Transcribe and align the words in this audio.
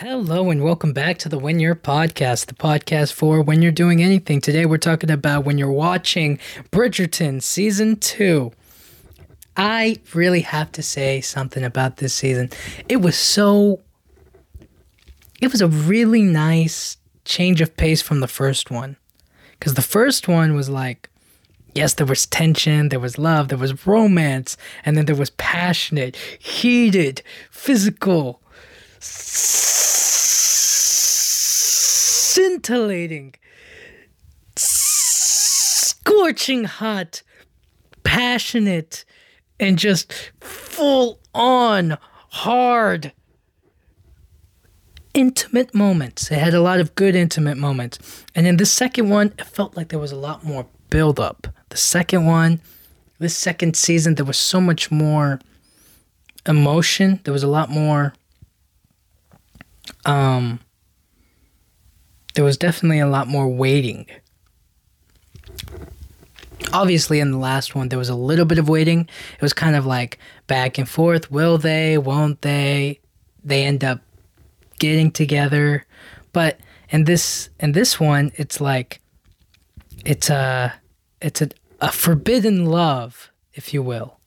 Hello 0.00 0.48
and 0.48 0.64
welcome 0.64 0.94
back 0.94 1.18
to 1.18 1.28
the 1.28 1.38
When 1.38 1.60
You're 1.60 1.74
podcast, 1.74 2.46
the 2.46 2.54
podcast 2.54 3.12
for 3.12 3.42
when 3.42 3.60
you're 3.60 3.70
doing 3.70 4.02
anything. 4.02 4.40
Today 4.40 4.64
we're 4.64 4.78
talking 4.78 5.10
about 5.10 5.44
when 5.44 5.58
you're 5.58 5.70
watching 5.70 6.38
Bridgerton 6.70 7.42
season 7.42 7.96
2. 7.96 8.50
I 9.58 9.98
really 10.14 10.40
have 10.40 10.72
to 10.72 10.82
say 10.82 11.20
something 11.20 11.62
about 11.62 11.98
this 11.98 12.14
season. 12.14 12.48
It 12.88 13.02
was 13.02 13.14
so 13.14 13.82
it 15.38 15.52
was 15.52 15.60
a 15.60 15.68
really 15.68 16.22
nice 16.22 16.96
change 17.26 17.60
of 17.60 17.76
pace 17.76 18.00
from 18.00 18.20
the 18.20 18.26
first 18.26 18.70
one. 18.70 18.96
Cuz 19.60 19.74
the 19.74 19.82
first 19.82 20.26
one 20.26 20.54
was 20.54 20.70
like 20.70 21.10
yes, 21.74 21.92
there 21.92 22.06
was 22.06 22.24
tension, 22.24 22.88
there 22.88 23.00
was 23.00 23.18
love, 23.18 23.48
there 23.48 23.58
was 23.58 23.86
romance, 23.86 24.56
and 24.82 24.96
then 24.96 25.04
there 25.04 25.14
was 25.14 25.28
passionate, 25.28 26.16
heated, 26.38 27.20
physical 27.50 28.40
scintillating, 32.40 33.34
scorching 34.56 36.64
hot, 36.64 37.22
passionate, 38.04 39.04
and 39.58 39.78
just 39.78 40.12
full 40.40 41.20
on 41.34 41.98
hard 42.30 43.12
intimate 45.12 45.74
moments. 45.74 46.30
It 46.30 46.38
had 46.38 46.54
a 46.54 46.60
lot 46.60 46.80
of 46.80 46.94
good 46.94 47.14
intimate 47.14 47.58
moments. 47.58 48.24
And 48.34 48.46
in 48.46 48.56
the 48.56 48.66
second 48.66 49.10
one, 49.10 49.34
it 49.38 49.46
felt 49.46 49.76
like 49.76 49.88
there 49.88 49.98
was 49.98 50.12
a 50.12 50.16
lot 50.16 50.44
more 50.44 50.66
build 50.88 51.18
up. 51.18 51.48
The 51.70 51.76
second 51.76 52.26
one, 52.26 52.60
this 53.18 53.36
second 53.36 53.76
season, 53.76 54.14
there 54.14 54.24
was 54.24 54.38
so 54.38 54.60
much 54.60 54.90
more 54.90 55.40
emotion. 56.46 57.20
There 57.24 57.32
was 57.32 57.42
a 57.42 57.48
lot 57.48 57.70
more 57.70 58.14
um, 60.04 60.60
there 62.34 62.44
was 62.44 62.56
definitely 62.56 63.00
a 63.00 63.08
lot 63.08 63.28
more 63.28 63.48
waiting. 63.48 64.06
Obviously, 66.72 67.20
in 67.20 67.32
the 67.32 67.38
last 67.38 67.74
one, 67.74 67.88
there 67.88 67.98
was 67.98 68.08
a 68.08 68.14
little 68.14 68.44
bit 68.44 68.58
of 68.58 68.68
waiting. 68.68 69.08
It 69.34 69.42
was 69.42 69.52
kind 69.52 69.74
of 69.74 69.86
like 69.86 70.18
back 70.46 70.78
and 70.78 70.88
forth. 70.88 71.30
Will 71.30 71.58
they? 71.58 71.98
Won't 71.98 72.42
they? 72.42 73.00
They 73.42 73.64
end 73.64 73.82
up 73.82 74.00
getting 74.78 75.10
together, 75.10 75.86
but 76.32 76.60
in 76.90 77.04
this 77.04 77.48
in 77.58 77.72
this 77.72 77.98
one, 77.98 78.32
it's 78.36 78.60
like 78.60 79.00
it's 80.04 80.28
a 80.30 80.74
it's 81.20 81.40
a, 81.40 81.50
a 81.80 81.92
forbidden 81.92 82.66
love, 82.66 83.30
if 83.52 83.72
you 83.72 83.82
will. 83.82 84.18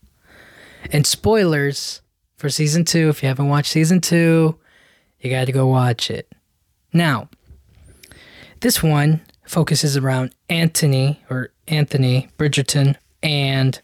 And 0.91 1.05
spoilers 1.05 2.01
for 2.37 2.49
season 2.49 2.85
two. 2.85 3.09
If 3.09 3.21
you 3.21 3.27
haven't 3.29 3.49
watched 3.49 3.71
season 3.71 4.01
two, 4.01 4.57
you 5.23 5.29
got 5.29 5.45
to 5.45 5.51
go 5.51 5.67
watch 5.67 6.09
it. 6.09 6.31
Now, 6.91 7.29
this 8.59 8.83
one 8.83 9.21
focuses 9.45 9.97
around 9.97 10.33
Anthony 10.49 11.21
or 11.29 11.51
Anthony 11.67 12.29
Bridgerton 12.37 12.95
and 13.21 13.79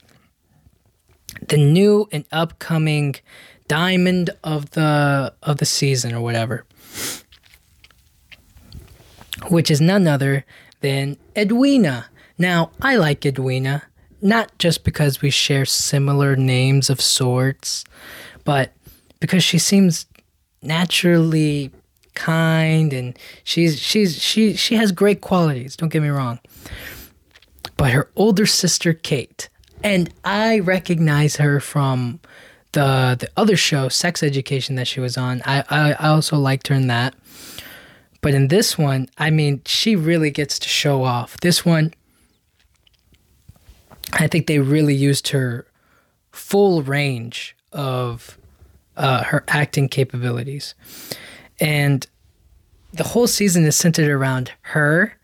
the 1.47 1.57
new 1.57 2.07
and 2.11 2.25
upcoming 2.31 3.15
diamond 3.67 4.31
of 4.43 4.71
the 4.71 5.33
of 5.43 5.57
the 5.57 5.65
season 5.65 6.13
or 6.13 6.21
whatever 6.21 6.65
which 9.47 9.71
is 9.71 9.79
none 9.79 10.07
other 10.07 10.45
than 10.81 11.17
Edwina. 11.35 12.07
Now, 12.37 12.71
I 12.81 12.95
like 12.95 13.25
Edwina, 13.25 13.83
not 14.21 14.57
just 14.59 14.83
because 14.83 15.21
we 15.21 15.29
share 15.29 15.65
similar 15.65 16.35
names 16.35 16.89
of 16.89 17.01
sorts, 17.01 17.83
but 18.43 18.73
because 19.19 19.43
she 19.43 19.57
seems 19.57 20.05
naturally 20.61 21.71
kind 22.15 22.91
and 22.91 23.17
she's 23.43 23.79
she's 23.79 24.21
she 24.21 24.53
she 24.53 24.75
has 24.75 24.91
great 24.91 25.21
qualities 25.21 25.75
don't 25.75 25.89
get 25.89 26.01
me 26.01 26.09
wrong. 26.09 26.39
But 27.77 27.91
her 27.91 28.09
older 28.15 28.45
sister 28.45 28.93
Kate 28.93 29.47
and 29.83 30.13
I 30.25 30.59
recognize 30.59 31.37
her 31.37 31.59
from 31.59 32.19
the 32.73 33.15
the 33.19 33.29
other 33.37 33.55
show 33.55 33.87
Sex 33.87 34.21
Education 34.21 34.75
that 34.75 34.87
she 34.87 34.99
was 34.99 35.17
on. 35.17 35.41
I 35.45 35.63
I, 35.69 35.91
I 35.93 36.09
also 36.09 36.37
liked 36.37 36.67
her 36.67 36.75
in 36.75 36.87
that. 36.87 37.15
But 38.21 38.33
in 38.33 38.49
this 38.49 38.77
one 38.77 39.07
I 39.17 39.29
mean 39.29 39.61
she 39.65 39.95
really 39.95 40.31
gets 40.31 40.59
to 40.59 40.67
show 40.67 41.03
off. 41.03 41.37
This 41.39 41.65
one 41.65 41.93
I 44.13 44.27
think 44.27 44.47
they 44.47 44.59
really 44.59 44.95
used 44.95 45.29
her 45.29 45.65
full 46.31 46.81
range 46.81 47.55
of 47.71 48.38
uh, 48.99 49.23
her 49.23 49.43
acting 49.47 49.87
capabilities. 49.89 50.75
And 51.59 52.05
the 52.93 53.03
whole 53.03 53.27
season 53.27 53.65
is 53.65 53.75
centered 53.75 54.09
around 54.09 54.51
her, 54.61 55.17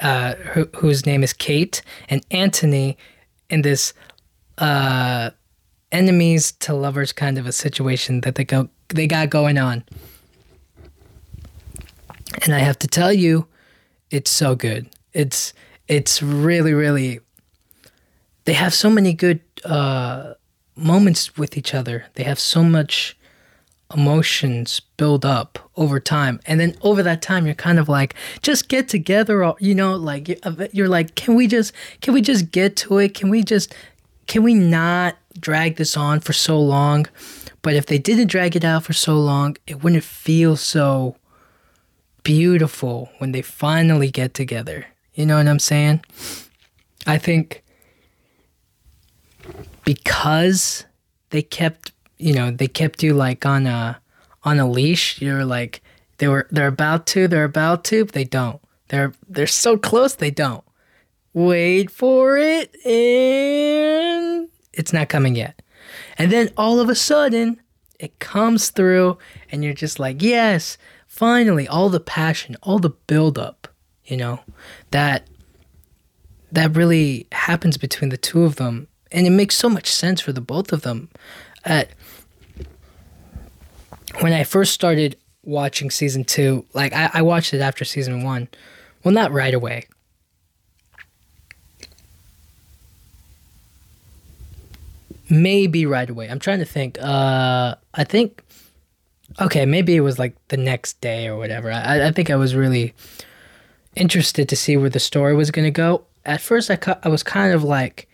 uh, 0.00 0.34
who, 0.34 0.68
whose 0.76 1.06
name 1.06 1.22
is 1.22 1.32
Kate, 1.32 1.80
and 2.08 2.26
Anthony 2.30 2.98
in 3.48 3.62
this 3.62 3.94
uh, 4.58 5.30
enemies 5.92 6.52
to 6.52 6.74
lovers 6.74 7.12
kind 7.12 7.38
of 7.38 7.46
a 7.46 7.52
situation 7.52 8.20
that 8.22 8.34
they 8.34 8.44
go 8.44 8.68
they 8.88 9.06
got 9.06 9.30
going 9.30 9.58
on. 9.58 9.84
And 12.42 12.54
I 12.54 12.58
have 12.58 12.78
to 12.80 12.88
tell 12.88 13.12
you, 13.12 13.46
it's 14.10 14.30
so 14.30 14.56
good. 14.56 14.88
It's 15.12 15.52
it's 15.86 16.22
really 16.22 16.74
really. 16.74 17.20
They 18.44 18.52
have 18.54 18.74
so 18.74 18.90
many 18.90 19.14
good 19.14 19.40
uh, 19.64 20.34
moments 20.76 21.36
with 21.36 21.56
each 21.56 21.74
other. 21.74 22.06
They 22.14 22.24
have 22.24 22.38
so 22.38 22.62
much 22.62 23.16
emotions 23.94 24.80
build 24.96 25.24
up 25.24 25.70
over 25.76 26.00
time. 26.00 26.40
And 26.46 26.58
then 26.58 26.74
over 26.82 27.02
that 27.02 27.22
time 27.22 27.46
you're 27.46 27.54
kind 27.54 27.78
of 27.78 27.88
like 27.88 28.14
just 28.42 28.68
get 28.68 28.88
together 28.88 29.52
you 29.60 29.74
know 29.74 29.94
like 29.94 30.38
uh, 30.42 30.66
you're 30.72 30.88
like 30.88 31.14
can 31.14 31.34
we 31.34 31.46
just 31.46 31.72
can 32.00 32.14
we 32.14 32.20
just 32.20 32.50
get 32.50 32.76
to 32.76 32.98
it? 32.98 33.14
Can 33.14 33.30
we 33.30 33.42
just 33.42 33.74
can 34.26 34.42
we 34.42 34.54
not 34.54 35.16
drag 35.38 35.76
this 35.76 35.96
on 35.96 36.20
for 36.20 36.32
so 36.32 36.58
long? 36.58 37.06
But 37.62 37.74
if 37.74 37.86
they 37.86 37.98
didn't 37.98 38.28
drag 38.28 38.56
it 38.56 38.64
out 38.64 38.84
for 38.84 38.92
so 38.92 39.18
long 39.18 39.56
it 39.66 39.82
wouldn't 39.82 40.04
feel 40.04 40.56
so 40.56 41.16
beautiful 42.22 43.10
when 43.18 43.32
they 43.32 43.42
finally 43.42 44.10
get 44.10 44.34
together. 44.34 44.86
You 45.14 45.26
know 45.26 45.36
what 45.36 45.46
i'm 45.46 45.58
saying? 45.58 46.02
I 47.06 47.18
think 47.18 47.63
because 49.84 50.84
they 51.30 51.42
kept 51.42 51.92
you 52.18 52.32
know 52.32 52.50
they 52.50 52.68
kept 52.68 53.02
you 53.02 53.14
like 53.14 53.44
on 53.44 53.66
a 53.66 54.00
on 54.44 54.58
a 54.58 54.68
leash 54.68 55.20
you're 55.20 55.44
like 55.44 55.82
they 56.18 56.28
were 56.28 56.46
they're 56.50 56.68
about 56.68 57.06
to 57.06 57.28
they're 57.28 57.44
about 57.44 57.84
to 57.84 58.04
but 58.04 58.14
they 58.14 58.24
don't. 58.24 58.60
They're 58.88 59.12
they're 59.28 59.46
so 59.46 59.76
close 59.76 60.14
they 60.14 60.30
don't. 60.30 60.64
Wait 61.32 61.90
for 61.90 62.36
it 62.36 62.74
and 62.86 64.48
it's 64.72 64.92
not 64.92 65.08
coming 65.08 65.34
yet. 65.34 65.60
And 66.16 66.30
then 66.30 66.50
all 66.56 66.80
of 66.80 66.88
a 66.88 66.94
sudden 66.94 67.60
it 67.98 68.18
comes 68.18 68.70
through 68.70 69.18
and 69.50 69.64
you're 69.64 69.74
just 69.74 69.98
like 69.98 70.22
yes 70.22 70.76
finally 71.06 71.66
all 71.68 71.88
the 71.88 72.00
passion 72.00 72.56
all 72.62 72.80
the 72.80 72.90
build 72.90 73.38
up 73.38 73.68
you 74.04 74.16
know 74.16 74.40
that 74.90 75.28
that 76.50 76.74
really 76.74 77.28
happens 77.30 77.76
between 77.76 78.10
the 78.10 78.16
two 78.16 78.42
of 78.42 78.56
them 78.56 78.88
and 79.14 79.26
it 79.26 79.30
makes 79.30 79.56
so 79.56 79.70
much 79.70 79.86
sense 79.86 80.20
for 80.20 80.32
the 80.32 80.40
both 80.40 80.72
of 80.72 80.82
them. 80.82 81.08
At 81.64 81.88
when 84.20 84.32
I 84.32 84.44
first 84.44 84.72
started 84.72 85.16
watching 85.44 85.90
season 85.90 86.24
two, 86.24 86.66
like 86.74 86.92
I, 86.92 87.10
I 87.14 87.22
watched 87.22 87.54
it 87.54 87.60
after 87.60 87.84
season 87.84 88.24
one. 88.24 88.48
Well, 89.02 89.14
not 89.14 89.32
right 89.32 89.54
away. 89.54 89.86
Maybe 95.30 95.86
right 95.86 96.10
away. 96.10 96.28
I'm 96.28 96.38
trying 96.40 96.58
to 96.58 96.64
think. 96.64 96.98
Uh, 97.00 97.76
I 97.94 98.04
think. 98.04 98.42
Okay, 99.40 99.64
maybe 99.64 99.96
it 99.96 100.00
was 100.00 100.18
like 100.18 100.36
the 100.48 100.56
next 100.56 101.00
day 101.00 101.28
or 101.28 101.36
whatever. 101.36 101.70
I, 101.70 102.08
I 102.08 102.12
think 102.12 102.30
I 102.30 102.36
was 102.36 102.54
really 102.54 102.94
interested 103.96 104.48
to 104.48 104.56
see 104.56 104.76
where 104.76 104.90
the 104.90 105.00
story 105.00 105.34
was 105.34 105.50
going 105.50 105.64
to 105.64 105.70
go. 105.70 106.04
At 106.26 106.40
first, 106.40 106.70
I, 106.70 106.78
I 107.02 107.08
was 107.08 107.22
kind 107.22 107.52
of 107.52 107.64
like, 107.64 108.08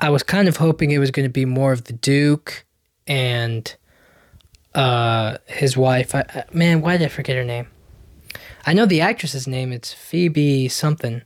I 0.00 0.10
was 0.10 0.22
kind 0.22 0.48
of 0.48 0.58
hoping 0.58 0.90
it 0.90 0.98
was 0.98 1.10
going 1.10 1.26
to 1.28 1.32
be 1.32 1.44
more 1.44 1.72
of 1.72 1.84
the 1.84 1.92
Duke 1.92 2.64
and 3.06 3.74
uh, 4.74 5.38
his 5.46 5.76
wife. 5.76 6.14
I, 6.14 6.44
man, 6.52 6.80
why 6.80 6.96
did 6.96 7.06
I 7.06 7.08
forget 7.08 7.36
her 7.36 7.44
name? 7.44 7.68
I 8.66 8.74
know 8.74 8.86
the 8.86 9.00
actress's 9.00 9.46
name. 9.46 9.72
It's 9.72 9.92
Phoebe 9.92 10.68
something. 10.68 11.22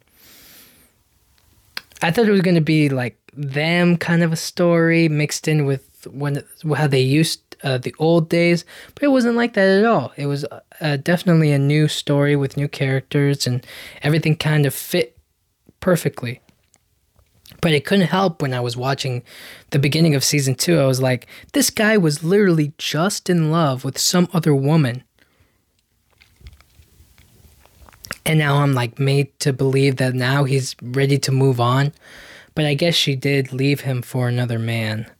I 2.00 2.10
thought 2.10 2.26
it 2.26 2.32
was 2.32 2.40
going 2.40 2.54
to 2.54 2.60
be 2.60 2.88
like 2.88 3.18
them 3.34 3.96
kind 3.96 4.22
of 4.22 4.32
a 4.32 4.36
story 4.36 5.08
mixed 5.08 5.48
in 5.48 5.66
with 5.66 6.06
when 6.10 6.42
how 6.76 6.86
they 6.86 7.00
used 7.00 7.56
uh, 7.62 7.78
the 7.78 7.94
old 7.98 8.28
days, 8.28 8.64
but 8.94 9.04
it 9.04 9.08
wasn't 9.08 9.36
like 9.36 9.54
that 9.54 9.78
at 9.78 9.84
all. 9.84 10.12
It 10.16 10.26
was 10.26 10.44
uh, 10.80 10.96
definitely 10.96 11.52
a 11.52 11.58
new 11.58 11.88
story 11.88 12.34
with 12.34 12.56
new 12.56 12.68
characters, 12.68 13.46
and 13.46 13.64
everything 14.02 14.36
kind 14.36 14.66
of 14.66 14.74
fit 14.74 15.16
perfectly. 15.80 16.40
But 17.62 17.72
it 17.72 17.86
couldn't 17.86 18.08
help 18.08 18.42
when 18.42 18.52
I 18.52 18.60
was 18.60 18.76
watching 18.76 19.22
the 19.70 19.78
beginning 19.78 20.14
of 20.14 20.24
season 20.24 20.56
two, 20.56 20.78
I 20.78 20.84
was 20.84 21.00
like, 21.00 21.26
this 21.54 21.70
guy 21.70 21.96
was 21.96 22.22
literally 22.22 22.74
just 22.76 23.30
in 23.30 23.50
love 23.50 23.84
with 23.84 23.96
some 23.96 24.28
other 24.34 24.54
woman. 24.54 25.04
And 28.26 28.38
now 28.38 28.56
I'm 28.56 28.74
like 28.74 28.98
made 28.98 29.38
to 29.40 29.52
believe 29.52 29.96
that 29.96 30.12
now 30.12 30.44
he's 30.44 30.76
ready 30.82 31.18
to 31.18 31.32
move 31.32 31.60
on. 31.60 31.92
But 32.54 32.66
I 32.66 32.74
guess 32.74 32.94
she 32.94 33.14
did 33.14 33.52
leave 33.52 33.80
him 33.80 34.02
for 34.02 34.28
another 34.28 34.58
man. 34.58 35.10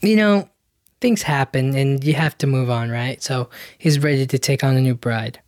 You 0.00 0.16
know, 0.16 0.48
things 1.00 1.22
happen 1.22 1.74
and 1.74 2.04
you 2.04 2.12
have 2.12 2.36
to 2.38 2.46
move 2.46 2.68
on, 2.68 2.90
right? 2.90 3.22
So 3.22 3.48
he's 3.78 3.98
ready 3.98 4.26
to 4.26 4.38
take 4.38 4.62
on 4.62 4.76
a 4.76 4.80
new 4.80 4.94
bride. 4.94 5.40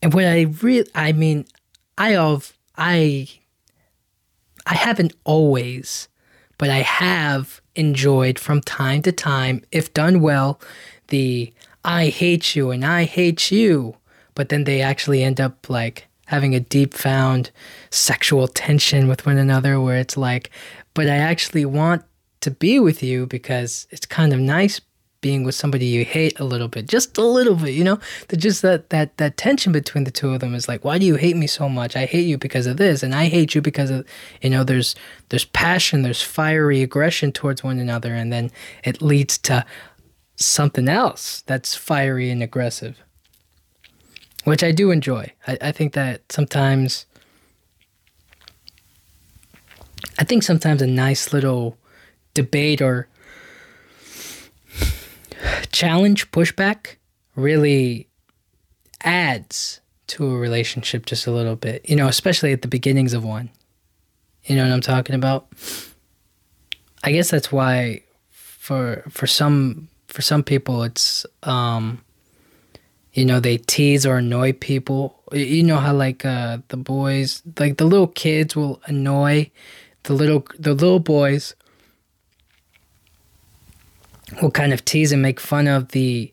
And 0.00 0.14
what 0.14 0.24
I 0.24 0.46
really, 0.62 0.88
I 0.94 1.12
mean, 1.12 1.44
I 1.98 2.10
have 2.10 2.52
I, 2.76 3.28
I 4.66 4.74
haven't 4.74 5.14
always, 5.24 6.08
but 6.58 6.70
I 6.70 6.78
have 6.78 7.60
enjoyed 7.74 8.38
from 8.38 8.60
time 8.60 9.02
to 9.02 9.12
time, 9.12 9.62
if 9.72 9.92
done 9.94 10.20
well, 10.20 10.60
the 11.08 11.52
I 11.84 12.08
hate 12.08 12.54
you 12.54 12.70
and 12.70 12.84
I 12.84 13.04
hate 13.04 13.50
you. 13.50 13.96
But 14.34 14.48
then 14.48 14.64
they 14.64 14.80
actually 14.80 15.22
end 15.22 15.40
up 15.40 15.68
like 15.68 16.06
having 16.26 16.54
a 16.54 16.60
deep 16.60 16.94
found 16.94 17.50
sexual 17.90 18.48
tension 18.48 19.08
with 19.08 19.26
one 19.26 19.36
another 19.36 19.80
where 19.80 19.98
it's 19.98 20.16
like, 20.16 20.50
but 20.94 21.06
I 21.06 21.16
actually 21.16 21.66
want 21.66 22.04
to 22.40 22.50
be 22.50 22.78
with 22.78 23.02
you 23.02 23.26
because 23.26 23.86
it's 23.90 24.06
kind 24.06 24.32
of 24.32 24.40
nice 24.40 24.80
being 25.22 25.44
with 25.44 25.54
somebody 25.54 25.86
you 25.86 26.04
hate 26.04 26.38
a 26.38 26.44
little 26.44 26.68
bit, 26.68 26.86
just 26.86 27.16
a 27.16 27.24
little 27.24 27.54
bit, 27.54 27.70
you 27.70 27.82
know. 27.82 27.98
The, 28.28 28.36
just 28.36 28.60
that 28.60 28.90
that 28.90 29.16
that 29.16 29.38
tension 29.38 29.72
between 29.72 30.04
the 30.04 30.10
two 30.10 30.34
of 30.34 30.40
them 30.40 30.54
is 30.54 30.68
like, 30.68 30.84
why 30.84 30.98
do 30.98 31.06
you 31.06 31.14
hate 31.14 31.36
me 31.36 31.46
so 31.46 31.70
much? 31.70 31.96
I 31.96 32.04
hate 32.04 32.26
you 32.26 32.36
because 32.36 32.66
of 32.66 32.76
this, 32.76 33.02
and 33.02 33.14
I 33.14 33.28
hate 33.28 33.54
you 33.54 33.62
because 33.62 33.90
of, 33.90 34.06
you 34.42 34.50
know, 34.50 34.64
there's 34.64 34.94
there's 35.30 35.46
passion, 35.46 36.02
there's 36.02 36.20
fiery 36.20 36.82
aggression 36.82 37.32
towards 37.32 37.64
one 37.64 37.78
another, 37.78 38.14
and 38.14 38.30
then 38.30 38.50
it 38.84 39.00
leads 39.00 39.38
to 39.38 39.64
something 40.36 40.88
else 40.88 41.42
that's 41.46 41.74
fiery 41.74 42.28
and 42.28 42.42
aggressive, 42.42 42.98
which 44.44 44.62
I 44.62 44.72
do 44.72 44.90
enjoy. 44.90 45.32
I, 45.46 45.58
I 45.62 45.72
think 45.72 45.94
that 45.94 46.30
sometimes, 46.30 47.06
I 50.18 50.24
think 50.24 50.42
sometimes 50.42 50.82
a 50.82 50.86
nice 50.86 51.32
little 51.32 51.78
debate 52.34 52.82
or 52.82 53.08
challenge, 55.72 56.30
pushback 56.30 56.96
really 57.34 58.08
adds 59.02 59.80
to 60.08 60.30
a 60.30 60.38
relationship 60.38 61.06
just 61.06 61.26
a 61.26 61.30
little 61.30 61.56
bit, 61.56 61.88
you 61.88 61.96
know, 61.96 62.06
especially 62.06 62.52
at 62.52 62.62
the 62.62 62.68
beginnings 62.68 63.14
of 63.14 63.24
one. 63.24 63.50
You 64.44 64.56
know 64.56 64.64
what 64.64 64.72
I'm 64.72 64.80
talking 64.80 65.14
about? 65.14 65.48
I 67.02 67.12
guess 67.12 67.30
that's 67.30 67.50
why 67.50 68.02
for 68.30 69.02
for 69.08 69.26
some 69.26 69.88
for 70.06 70.22
some 70.22 70.42
people 70.42 70.82
it's 70.84 71.26
um 71.42 72.00
you 73.12 73.24
know 73.24 73.40
they 73.40 73.56
tease 73.56 74.06
or 74.06 74.18
annoy 74.18 74.52
people 74.52 75.20
you 75.32 75.62
know 75.62 75.78
how 75.78 75.92
like 75.92 76.24
uh 76.24 76.58
the 76.68 76.76
boys 76.76 77.42
like 77.58 77.78
the 77.78 77.84
little 77.84 78.06
kids 78.06 78.54
will 78.54 78.80
annoy 78.86 79.50
the 80.04 80.12
little 80.12 80.46
the 80.58 80.74
little 80.74 81.00
boys 81.00 81.54
will 84.40 84.50
kind 84.50 84.72
of 84.72 84.84
tease 84.84 85.12
and 85.12 85.22
make 85.22 85.40
fun 85.40 85.68
of 85.68 85.88
the 85.88 86.32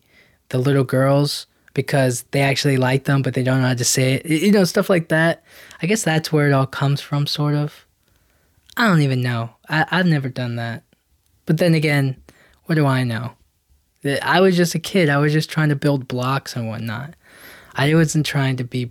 the 0.50 0.58
little 0.58 0.84
girls 0.84 1.46
because 1.74 2.22
they 2.30 2.40
actually 2.40 2.76
like 2.76 3.04
them 3.04 3.22
but 3.22 3.34
they 3.34 3.42
don't 3.42 3.60
know 3.60 3.68
how 3.68 3.74
to 3.74 3.84
say 3.84 4.14
it 4.14 4.26
you 4.26 4.50
know 4.50 4.64
stuff 4.64 4.90
like 4.90 5.08
that 5.08 5.44
i 5.82 5.86
guess 5.86 6.02
that's 6.02 6.32
where 6.32 6.48
it 6.48 6.52
all 6.52 6.66
comes 6.66 7.00
from 7.00 7.26
sort 7.26 7.54
of 7.54 7.86
i 8.76 8.86
don't 8.86 9.02
even 9.02 9.22
know 9.22 9.50
I, 9.68 9.86
i've 9.90 10.06
never 10.06 10.28
done 10.28 10.56
that 10.56 10.82
but 11.46 11.58
then 11.58 11.74
again 11.74 12.16
what 12.64 12.74
do 12.74 12.86
i 12.86 13.04
know 13.04 13.34
I 14.22 14.40
was 14.40 14.56
just 14.56 14.74
a 14.74 14.78
kid. 14.78 15.08
I 15.08 15.18
was 15.18 15.32
just 15.32 15.50
trying 15.50 15.68
to 15.68 15.76
build 15.76 16.08
blocks 16.08 16.56
and 16.56 16.68
whatnot. 16.68 17.14
I 17.74 17.94
wasn't 17.94 18.26
trying 18.26 18.56
to 18.56 18.64
be 18.64 18.90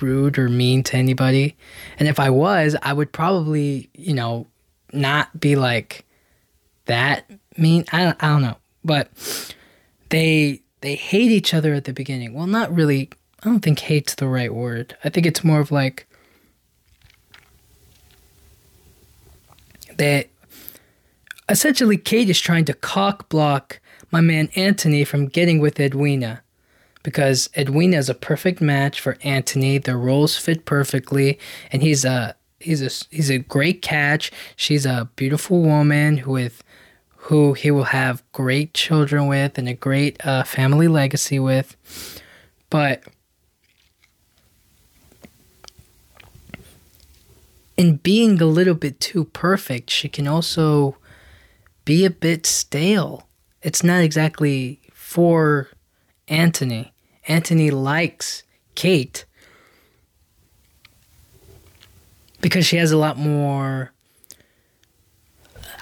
rude 0.00 0.38
or 0.38 0.48
mean 0.48 0.82
to 0.84 0.96
anybody. 0.96 1.56
And 1.98 2.08
if 2.08 2.20
I 2.20 2.30
was, 2.30 2.76
I 2.82 2.92
would 2.92 3.12
probably, 3.12 3.88
you 3.94 4.14
know, 4.14 4.46
not 4.92 5.38
be 5.38 5.56
like 5.56 6.04
that 6.86 7.30
mean. 7.60 7.84
I 7.92 8.04
don't, 8.04 8.22
I 8.22 8.28
don't 8.28 8.42
know. 8.42 8.56
But 8.84 9.10
they 10.08 10.62
they 10.80 10.94
hate 10.94 11.30
each 11.30 11.52
other 11.54 11.74
at 11.74 11.84
the 11.84 11.92
beginning. 11.92 12.34
Well, 12.34 12.46
not 12.46 12.74
really. 12.74 13.10
I 13.42 13.48
don't 13.48 13.60
think 13.60 13.80
hate's 13.80 14.14
the 14.14 14.28
right 14.28 14.54
word. 14.54 14.96
I 15.04 15.08
think 15.08 15.26
it's 15.26 15.44
more 15.44 15.60
of 15.60 15.70
like 15.70 16.06
that 19.96 20.28
essentially 21.48 21.96
Kate 21.96 22.30
is 22.30 22.40
trying 22.40 22.64
to 22.66 22.74
cock 22.74 23.28
block 23.28 23.80
my 24.10 24.20
man 24.20 24.48
Anthony 24.56 25.04
from 25.04 25.26
getting 25.26 25.58
with 25.58 25.78
Edwina 25.78 26.42
because 27.02 27.48
Edwina 27.56 27.96
is 27.96 28.08
a 28.08 28.14
perfect 28.14 28.60
match 28.60 29.00
for 29.00 29.16
Anthony. 29.22 29.78
Their 29.78 29.98
roles 29.98 30.36
fit 30.36 30.64
perfectly, 30.64 31.38
and 31.72 31.82
he's 31.82 32.04
a 32.04 32.34
he's 32.58 32.82
a 32.82 33.06
he's 33.14 33.30
a 33.30 33.38
great 33.38 33.82
catch. 33.82 34.30
She's 34.56 34.86
a 34.86 35.08
beautiful 35.16 35.62
woman 35.62 36.22
with 36.26 36.62
who 37.30 37.54
he 37.54 37.70
will 37.70 37.84
have 37.84 38.22
great 38.32 38.74
children 38.74 39.26
with 39.26 39.56
and 39.56 39.68
a 39.68 39.74
great 39.74 40.24
uh, 40.26 40.42
family 40.44 40.86
legacy 40.86 41.38
with. 41.38 41.76
But 42.68 43.02
in 47.76 47.96
being 47.96 48.40
a 48.40 48.46
little 48.46 48.74
bit 48.74 49.00
too 49.00 49.24
perfect, 49.24 49.90
she 49.90 50.08
can 50.08 50.28
also 50.28 50.96
be 51.84 52.04
a 52.04 52.10
bit 52.10 52.46
stale 52.46 53.26
it's 53.62 53.84
not 53.84 54.02
exactly 54.02 54.80
for 54.92 55.68
Anthony. 56.28 56.92
Anthony 57.28 57.70
likes 57.70 58.42
Kate 58.74 59.24
because 62.40 62.64
she 62.64 62.76
has 62.76 62.90
a 62.90 62.96
lot 62.96 63.18
more 63.18 63.92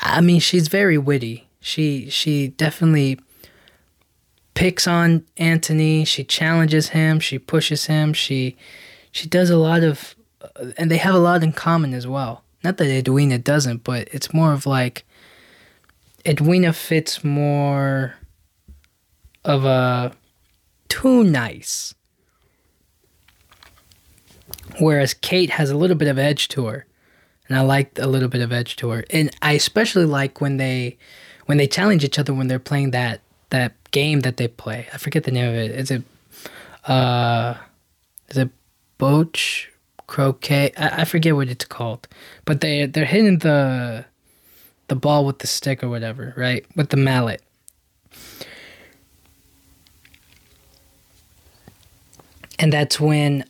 I 0.00 0.20
mean, 0.20 0.40
she's 0.40 0.68
very 0.68 0.98
witty. 0.98 1.48
She 1.60 2.08
she 2.10 2.48
definitely 2.48 3.18
picks 4.54 4.86
on 4.86 5.24
Anthony, 5.36 6.04
she 6.04 6.24
challenges 6.24 6.88
him, 6.88 7.20
she 7.20 7.38
pushes 7.38 7.86
him, 7.86 8.12
she 8.12 8.56
she 9.12 9.28
does 9.28 9.50
a 9.50 9.56
lot 9.56 9.82
of 9.82 10.14
uh, 10.40 10.72
and 10.76 10.90
they 10.90 10.96
have 10.96 11.14
a 11.14 11.18
lot 11.18 11.42
in 11.42 11.52
common 11.52 11.94
as 11.94 12.06
well. 12.06 12.42
Not 12.64 12.76
that 12.78 12.88
Edwina 12.88 13.38
doesn't, 13.38 13.84
but 13.84 14.08
it's 14.12 14.34
more 14.34 14.52
of 14.52 14.66
like 14.66 15.04
Edwina 16.26 16.72
fits 16.72 17.22
more 17.22 18.16
of 19.44 19.64
a 19.64 20.12
too 20.88 21.24
nice. 21.24 21.94
Whereas 24.80 25.14
Kate 25.14 25.50
has 25.50 25.70
a 25.70 25.76
little 25.76 25.96
bit 25.96 26.08
of 26.08 26.18
edge 26.18 26.48
to 26.48 26.66
her. 26.66 26.86
And 27.48 27.56
I 27.56 27.62
like 27.62 27.98
a 27.98 28.06
little 28.06 28.28
bit 28.28 28.42
of 28.42 28.52
edge 28.52 28.76
to 28.76 28.90
her. 28.90 29.04
And 29.10 29.30
I 29.40 29.52
especially 29.52 30.04
like 30.04 30.40
when 30.40 30.58
they 30.58 30.98
when 31.46 31.58
they 31.58 31.66
challenge 31.66 32.04
each 32.04 32.18
other 32.18 32.34
when 32.34 32.48
they're 32.48 32.58
playing 32.58 32.90
that 32.90 33.20
that 33.50 33.74
game 33.90 34.20
that 34.20 34.36
they 34.36 34.48
play. 34.48 34.86
I 34.92 34.98
forget 34.98 35.24
the 35.24 35.30
name 35.30 35.48
of 35.48 35.54
it. 35.54 35.70
Is 35.70 35.90
it 35.90 36.02
uh 36.84 37.54
is 38.28 38.36
it 38.36 38.50
Boch 38.98 39.66
croquet? 40.06 40.72
I, 40.76 41.02
I 41.02 41.04
forget 41.04 41.34
what 41.34 41.48
it's 41.48 41.64
called. 41.64 42.06
But 42.44 42.60
they 42.60 42.86
they're 42.86 43.06
hitting 43.06 43.38
the 43.38 44.04
the 44.88 44.96
ball 44.96 45.24
with 45.24 45.38
the 45.38 45.46
stick 45.46 45.82
or 45.82 45.88
whatever, 45.88 46.34
right? 46.36 46.66
With 46.76 46.90
the 46.90 46.96
mallet. 46.96 47.42
And 52.58 52.72
that's 52.72 52.98
when 52.98 53.44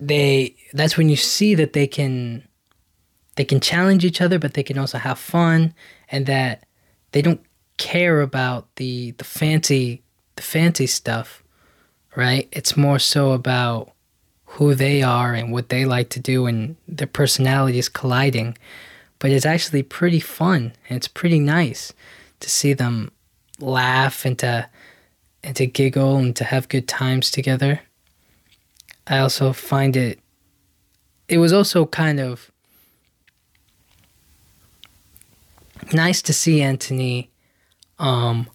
they 0.00 0.56
that's 0.72 0.96
when 0.96 1.08
you 1.08 1.16
see 1.16 1.54
that 1.54 1.74
they 1.74 1.86
can 1.86 2.46
they 3.36 3.44
can 3.44 3.60
challenge 3.60 4.04
each 4.04 4.20
other 4.20 4.38
but 4.38 4.54
they 4.54 4.62
can 4.62 4.78
also 4.78 4.98
have 4.98 5.18
fun 5.18 5.74
and 6.10 6.26
that 6.26 6.64
they 7.12 7.22
don't 7.22 7.40
care 7.76 8.20
about 8.20 8.74
the 8.76 9.12
the 9.12 9.24
fancy 9.24 10.02
the 10.36 10.42
fancy 10.42 10.86
stuff, 10.86 11.42
right? 12.16 12.48
It's 12.50 12.76
more 12.76 12.98
so 12.98 13.32
about 13.32 13.92
who 14.46 14.74
they 14.74 15.02
are 15.02 15.34
and 15.34 15.52
what 15.52 15.68
they 15.68 15.84
like 15.84 16.10
to 16.10 16.20
do 16.20 16.46
and 16.46 16.76
their 16.86 17.06
personalities 17.06 17.88
colliding 17.88 18.56
but 19.24 19.30
it's 19.30 19.46
actually 19.46 19.82
pretty 19.82 20.20
fun 20.20 20.72
and 20.86 20.96
it's 20.96 21.08
pretty 21.08 21.38
nice 21.38 21.94
to 22.40 22.50
see 22.50 22.74
them 22.74 23.10
laugh 23.58 24.26
and 24.26 24.38
to 24.38 24.68
and 25.42 25.56
to 25.56 25.66
giggle 25.66 26.16
and 26.16 26.36
to 26.36 26.44
have 26.44 26.68
good 26.68 26.86
times 26.86 27.30
together. 27.30 27.80
I 29.06 29.18
also 29.18 29.54
find 29.54 29.96
it 29.96 30.20
it 31.26 31.38
was 31.38 31.54
also 31.54 31.86
kind 31.86 32.20
of 32.20 32.50
nice 35.92 36.22
to 36.22 36.32
see 36.32 36.62
Anthony 36.62 37.30
um 37.98 38.48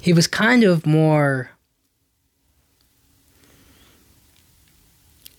he 0.00 0.12
was 0.12 0.26
kind 0.26 0.62
of 0.62 0.86
more 0.86 1.50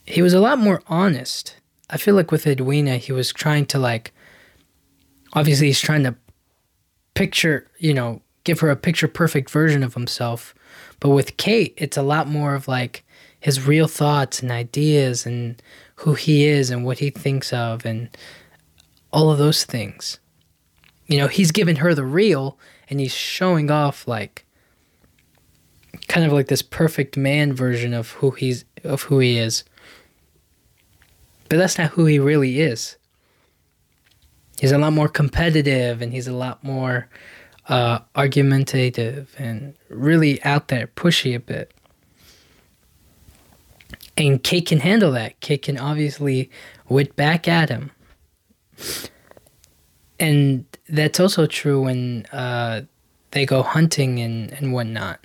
he 0.08 0.22
was 0.22 0.34
a 0.34 0.40
lot 0.40 0.58
more 0.58 0.82
honest. 0.88 1.58
I 1.90 1.98
feel 1.98 2.16
like 2.16 2.32
with 2.32 2.48
Edwina, 2.48 2.98
he 2.98 3.12
was 3.12 3.32
trying 3.32 3.66
to 3.68 3.78
like, 3.78 4.14
obviously, 5.34 5.68
he's 5.68 5.82
trying 5.82 6.04
to 6.04 6.16
picture, 7.14 7.70
you 7.78 7.94
know, 7.94 8.22
give 8.46 8.62
her 8.62 8.70
a 8.70 8.76
picture 8.76 9.08
perfect 9.08 9.50
version 9.50 9.84
of 9.84 9.94
himself. 9.94 10.56
But 11.00 11.10
with 11.10 11.38
Kate, 11.38 11.74
it's 11.78 11.98
a 11.98 12.02
lot 12.02 12.28
more 12.28 12.56
of 12.56 12.68
like 12.68 13.04
his 13.40 13.68
real 13.68 13.88
thoughts 13.88 14.42
and 14.42 14.50
ideas 14.50 15.26
and 15.26 15.62
who 15.98 16.14
he 16.14 16.46
is 16.46 16.70
and 16.70 16.86
what 16.86 17.00
he 17.00 17.10
thinks 17.10 17.52
of 17.52 17.86
and 17.86 18.10
all 19.12 19.32
of 19.32 19.38
those 19.38 19.64
things. 19.64 20.20
You 21.08 21.18
know, 21.18 21.28
he's 21.28 21.52
giving 21.52 21.78
her 21.78 21.94
the 21.94 22.06
real 22.06 22.58
and 22.90 23.00
he's 23.00 23.14
showing 23.14 23.72
off 23.72 24.08
like 24.08 24.46
kind 26.08 26.26
of 26.26 26.32
like 26.32 26.48
this 26.48 26.62
perfect 26.62 27.18
man 27.18 27.54
version 27.54 27.94
of 27.94 28.12
who 28.12 28.32
he's 28.32 28.66
of 28.84 29.04
who 29.04 29.20
he 29.20 29.38
is. 29.38 29.64
But 31.50 31.58
that's 31.58 31.78
not 31.78 31.92
who 31.92 32.06
he 32.06 32.20
really 32.20 32.60
is. 32.60 32.98
He's 34.60 34.72
a 34.72 34.78
lot 34.78 34.94
more 34.94 35.08
competitive 35.08 36.02
and 36.02 36.12
he's 36.12 36.28
a 36.28 36.34
lot 36.34 36.64
more 36.64 37.10
uh, 37.70 38.00
argumentative 38.16 39.34
and 39.38 39.76
really 39.90 40.44
out 40.44 40.68
there, 40.68 40.88
pushy 40.88 41.36
a 41.36 41.40
bit. 41.40 41.74
And 44.18 44.44
Kate 44.44 44.66
can 44.66 44.80
handle 44.80 45.12
that. 45.12 45.40
Kate 45.40 45.62
can 45.62 45.78
obviously 45.78 46.50
wit 46.90 47.16
back 47.16 47.48
at 47.48 47.70
him. 47.70 47.92
And 50.20 50.66
that's 50.90 51.20
also 51.20 51.46
true 51.46 51.84
when 51.84 52.26
uh, 52.32 52.82
they 53.32 53.46
go 53.46 53.62
hunting 53.62 54.20
and, 54.20 54.52
and 54.54 54.74
whatnot, 54.74 55.20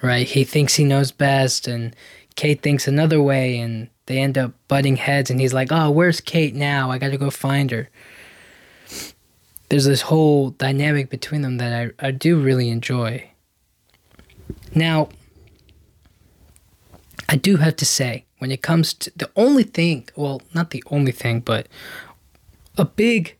right? 0.00 0.26
He 0.26 0.44
thinks 0.44 0.74
he 0.74 0.84
knows 0.84 1.10
best, 1.10 1.66
and 1.66 1.96
Kate 2.36 2.62
thinks 2.62 2.86
another 2.86 3.20
way, 3.20 3.58
and 3.58 3.88
they 4.06 4.18
end 4.18 4.38
up 4.38 4.52
butting 4.68 4.96
heads. 4.96 5.30
And 5.30 5.40
he's 5.40 5.54
like, 5.54 5.72
Oh, 5.72 5.90
where's 5.90 6.20
Kate 6.20 6.54
now? 6.54 6.90
I 6.90 6.98
gotta 6.98 7.18
go 7.18 7.30
find 7.30 7.70
her. 7.72 7.88
There's 9.68 9.86
this 9.86 10.02
whole 10.02 10.50
dynamic 10.50 11.08
between 11.10 11.42
them 11.42 11.56
that 11.56 11.92
I, 12.00 12.08
I 12.08 12.10
do 12.10 12.38
really 12.40 12.68
enjoy. 12.68 13.28
Now, 14.74 15.08
I 17.28 17.36
do 17.36 17.56
have 17.56 17.76
to 17.76 17.86
say, 17.86 18.24
when 18.38 18.50
it 18.50 18.62
comes 18.62 18.92
to 18.94 19.12
the 19.16 19.30
only 19.36 19.62
thing, 19.62 20.08
well, 20.16 20.42
not 20.54 20.70
the 20.70 20.82
only 20.90 21.12
thing, 21.12 21.40
but 21.40 21.66
a 22.76 22.84
big, 22.84 23.36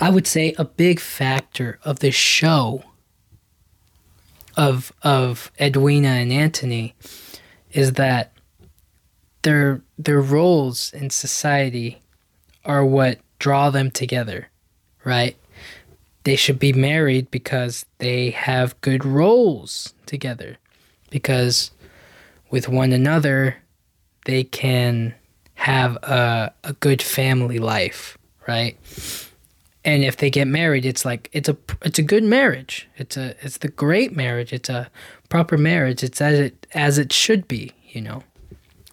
I 0.00 0.10
would 0.10 0.26
say 0.26 0.54
a 0.58 0.64
big 0.64 1.00
factor 1.00 1.78
of 1.84 2.00
this 2.00 2.14
show 2.14 2.84
of 4.56 4.92
of 5.02 5.52
Edwina 5.60 6.08
and 6.08 6.32
Anthony 6.32 6.94
is 7.72 7.92
that 7.92 8.32
their 9.42 9.82
their 9.98 10.20
roles 10.20 10.92
in 10.92 11.10
society 11.10 12.02
are 12.64 12.84
what 12.84 13.18
draw 13.38 13.70
them 13.70 13.90
together, 13.90 14.48
right? 15.04 15.36
They 16.26 16.34
should 16.34 16.58
be 16.58 16.72
married 16.72 17.30
because 17.30 17.86
they 17.98 18.30
have 18.30 18.78
good 18.80 19.04
roles 19.04 19.94
together. 20.06 20.56
Because 21.08 21.70
with 22.50 22.68
one 22.68 22.92
another, 22.92 23.58
they 24.24 24.42
can 24.42 25.14
have 25.54 25.94
a, 26.02 26.52
a 26.64 26.72
good 26.72 27.00
family 27.00 27.60
life, 27.60 28.18
right? 28.48 28.76
And 29.84 30.02
if 30.02 30.16
they 30.16 30.28
get 30.28 30.48
married, 30.48 30.84
it's 30.84 31.04
like 31.04 31.30
it's 31.32 31.48
a 31.48 31.56
it's 31.82 32.00
a 32.00 32.02
good 32.02 32.24
marriage. 32.24 32.88
It's 32.96 33.16
a 33.16 33.36
it's 33.40 33.58
the 33.58 33.68
great 33.68 34.16
marriage. 34.16 34.52
It's 34.52 34.68
a 34.68 34.90
proper 35.28 35.56
marriage. 35.56 36.02
It's 36.02 36.20
as 36.20 36.40
it 36.40 36.66
as 36.74 36.98
it 36.98 37.12
should 37.12 37.46
be. 37.46 37.70
You 37.90 38.00
know, 38.00 38.24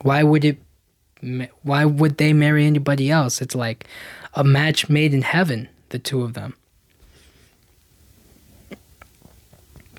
why 0.04 0.22
would 0.22 0.46
it? 0.46 0.60
Why 1.64 1.84
would 1.84 2.18
they 2.20 2.32
marry 2.32 2.68
anybody 2.68 3.10
else? 3.10 3.42
It's 3.42 3.56
like 3.56 3.88
a 4.36 4.44
match 4.44 4.88
made 4.88 5.16
in 5.16 5.24
heaven. 5.24 5.68
The 5.90 5.98
two 5.98 6.22
of 6.22 6.36
them. 6.36 6.54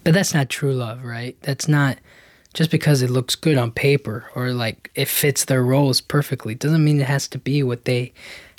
But 0.04 0.12
that's 0.12 0.34
not 0.34 0.50
true 0.50 0.74
love, 0.74 1.02
right? 1.02 1.36
That's 1.40 1.66
not 1.66 1.98
just 2.52 2.70
because 2.70 3.02
it 3.02 3.10
looks 3.10 3.34
good 3.34 3.58
on 3.58 3.72
paper 3.72 4.30
or 4.34 4.52
like 4.52 4.90
it 4.94 5.08
fits 5.08 5.44
their 5.44 5.62
roles 5.62 6.00
perfectly 6.00 6.54
doesn't 6.54 6.84
mean 6.84 7.00
it 7.00 7.06
has 7.08 7.26
to 7.28 7.38
be 7.38 7.64
what 7.64 7.84
they 7.84 8.12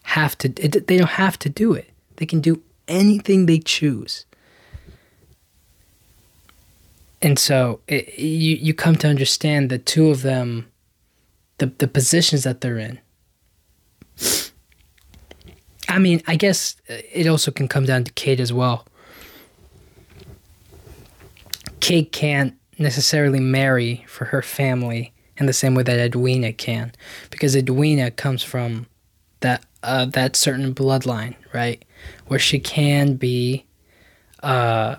have 0.03 0.37
to 0.37 0.49
it, 0.61 0.87
they 0.87 0.97
don't 0.97 1.11
have 1.11 1.39
to 1.39 1.49
do 1.49 1.73
it. 1.73 1.89
They 2.17 2.25
can 2.25 2.41
do 2.41 2.61
anything 2.87 3.45
they 3.45 3.59
choose. 3.59 4.25
And 7.21 7.39
so 7.39 7.79
it, 7.87 8.19
you 8.19 8.55
you 8.55 8.73
come 8.73 8.97
to 8.97 9.07
understand 9.07 9.69
the 9.69 9.79
two 9.79 10.09
of 10.09 10.21
them 10.23 10.69
the 11.59 11.67
the 11.67 11.87
positions 11.87 12.43
that 12.43 12.61
they're 12.61 12.77
in. 12.77 12.99
I 15.87 15.99
mean, 15.99 16.21
I 16.27 16.35
guess 16.35 16.75
it 16.87 17.27
also 17.27 17.51
can 17.51 17.67
come 17.67 17.85
down 17.85 18.03
to 18.03 18.11
Kate 18.13 18.39
as 18.39 18.51
well 18.51 18.85
Kate 21.85 22.11
can't 22.11 22.55
necessarily 22.79 23.39
marry 23.39 24.03
for 24.07 24.25
her 24.25 24.41
family 24.41 25.13
in 25.37 25.45
the 25.45 25.53
same 25.53 25.75
way 25.75 25.83
that 25.83 25.99
Edwina 25.99 26.51
can, 26.51 26.91
because 27.29 27.55
Edwina 27.55 28.09
comes 28.09 28.41
from 28.41 28.87
that 29.41 29.63
uh, 29.83 30.05
that 30.05 30.35
certain 30.35 30.73
bloodline, 30.73 31.35
right, 31.53 31.85
where 32.25 32.39
she 32.39 32.57
can 32.59 33.17
be 33.17 33.67
uh, 34.41 34.95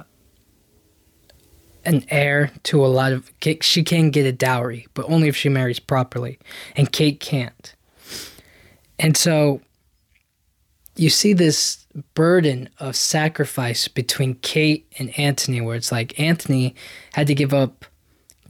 an 1.85 2.05
heir 2.09 2.52
to 2.62 2.85
a 2.85 2.87
lot 2.87 3.11
of. 3.11 3.33
She 3.62 3.83
can 3.83 4.11
get 4.11 4.25
a 4.25 4.31
dowry, 4.31 4.87
but 4.95 5.11
only 5.11 5.26
if 5.26 5.35
she 5.35 5.49
marries 5.49 5.81
properly, 5.81 6.38
and 6.76 6.93
Kate 6.93 7.19
can't. 7.19 7.75
And 8.97 9.16
so 9.16 9.61
you 10.95 11.11
see 11.11 11.33
this 11.33 11.85
burden 12.15 12.69
of 12.79 12.97
sacrifice 12.97 13.88
between 13.88 14.35
Kate 14.37 14.91
and 14.99 15.17
Anthony, 15.19 15.61
where 15.61 15.76
it's 15.76 15.93
like 15.93 16.19
Anthony 16.19 16.75
had 17.12 17.26
to 17.26 17.35
give 17.35 17.55
up 17.55 17.85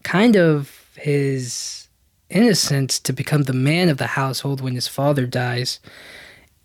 kind 0.02 0.36
of 0.36 0.88
his 0.96 1.88
innocence 2.30 2.98
to 3.00 3.12
become 3.12 3.44
the 3.44 3.52
man 3.52 3.88
of 3.88 3.98
the 3.98 4.08
household 4.08 4.60
when 4.60 4.74
his 4.74 4.88
father 4.88 5.26
dies. 5.26 5.80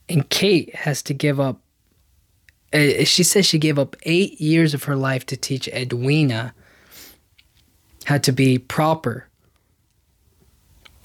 And 0.09 0.27
Kate 0.29 0.73
has 0.75 1.01
to 1.03 1.13
give 1.13 1.39
up, 1.39 1.59
uh, 2.73 3.03
she 3.03 3.23
says 3.23 3.45
she 3.45 3.59
gave 3.59 3.77
up 3.77 3.95
eight 4.03 4.39
years 4.41 4.73
of 4.73 4.85
her 4.85 4.95
life 4.95 5.25
to 5.27 5.37
teach 5.37 5.67
Edwina 5.67 6.53
how 8.05 8.17
to 8.17 8.31
be 8.31 8.57
proper 8.57 9.27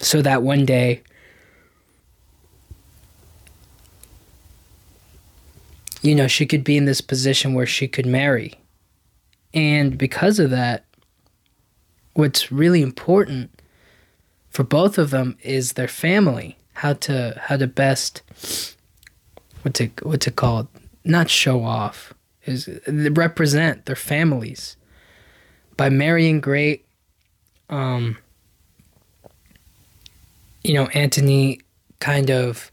so 0.01 0.23
that 0.23 0.43
one 0.43 0.65
day 0.65 1.03
you 6.07 6.15
know, 6.15 6.29
she 6.29 6.47
could 6.47 6.63
be 6.63 6.77
in 6.77 6.85
this 6.85 7.01
position 7.01 7.53
where 7.53 7.67
she 7.67 7.89
could 7.89 8.07
marry. 8.07 8.55
And 9.53 9.99
because 9.99 10.39
of 10.39 10.51
that, 10.51 10.85
what's 12.15 12.53
really 12.53 12.81
important 12.81 13.51
for 14.49 14.63
both 14.63 14.99
of 14.99 15.11
them 15.11 15.37
is 15.43 15.73
their 15.73 15.89
family. 15.89 16.57
How 16.75 16.93
to 16.93 17.41
how 17.47 17.57
to 17.57 17.67
best 17.67 18.23
what's 19.63 19.81
it 19.81 20.05
what's 20.05 20.27
it 20.27 20.37
called? 20.37 20.69
Not 21.05 21.29
show 21.29 21.65
off. 21.65 22.15
Is 22.45 22.69
represent 22.87 23.87
their 23.87 23.97
families 23.97 24.77
by 25.77 25.91
marrying 25.91 26.41
great 26.41 26.85
um 27.69 28.19
you 30.63 30.75
know, 30.75 30.87
Anthony 30.89 31.61
kind 31.99 32.31
of 32.31 32.71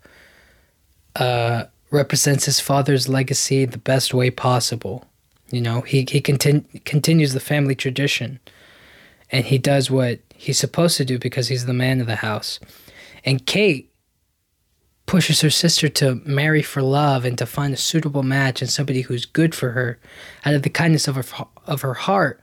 uh 1.15 1.63
represents 1.93 2.45
his 2.45 2.59
father's 2.59 3.07
legacy 3.07 3.65
the 3.65 3.77
best 3.77 4.13
way 4.13 4.31
possible. 4.31 5.05
You 5.51 5.61
know, 5.61 5.81
he, 5.81 5.99
he 6.09 6.21
continu- 6.21 6.83
continues 6.85 7.33
the 7.33 7.39
family 7.39 7.75
tradition 7.75 8.39
and 9.31 9.45
he 9.45 9.59
does 9.59 9.91
what 9.91 10.19
he's 10.33 10.57
supposed 10.57 10.97
to 10.97 11.05
do 11.05 11.19
because 11.19 11.47
he's 11.47 11.67
the 11.67 11.73
man 11.73 12.01
of 12.01 12.07
the 12.07 12.17
house. 12.17 12.59
And 13.23 13.45
Kate 13.45 13.93
pushes 15.05 15.41
her 15.41 15.51
sister 15.51 15.87
to 15.87 16.15
marry 16.25 16.63
for 16.63 16.81
love 16.81 17.25
and 17.25 17.37
to 17.37 17.45
find 17.45 17.75
a 17.75 17.77
suitable 17.77 18.23
match 18.23 18.61
and 18.61 18.71
somebody 18.71 19.01
who's 19.01 19.27
good 19.27 19.53
for 19.53 19.71
her 19.71 19.99
out 20.45 20.55
of 20.55 20.63
the 20.63 20.69
kindness 20.69 21.07
of 21.07 21.15
her, 21.15 21.45
of 21.67 21.81
her 21.81 21.93
heart 21.93 22.41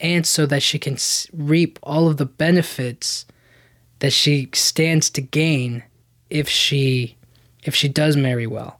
and 0.00 0.26
so 0.26 0.44
that 0.46 0.62
she 0.62 0.78
can 0.78 0.96
reap 1.32 1.78
all 1.84 2.08
of 2.08 2.16
the 2.16 2.26
benefits 2.26 3.26
that 4.00 4.12
she 4.12 4.48
stands 4.54 5.10
to 5.10 5.20
gain 5.20 5.84
if 6.30 6.48
she 6.48 7.16
if 7.64 7.74
she 7.74 7.88
does 7.88 8.16
marry 8.16 8.46
well 8.46 8.78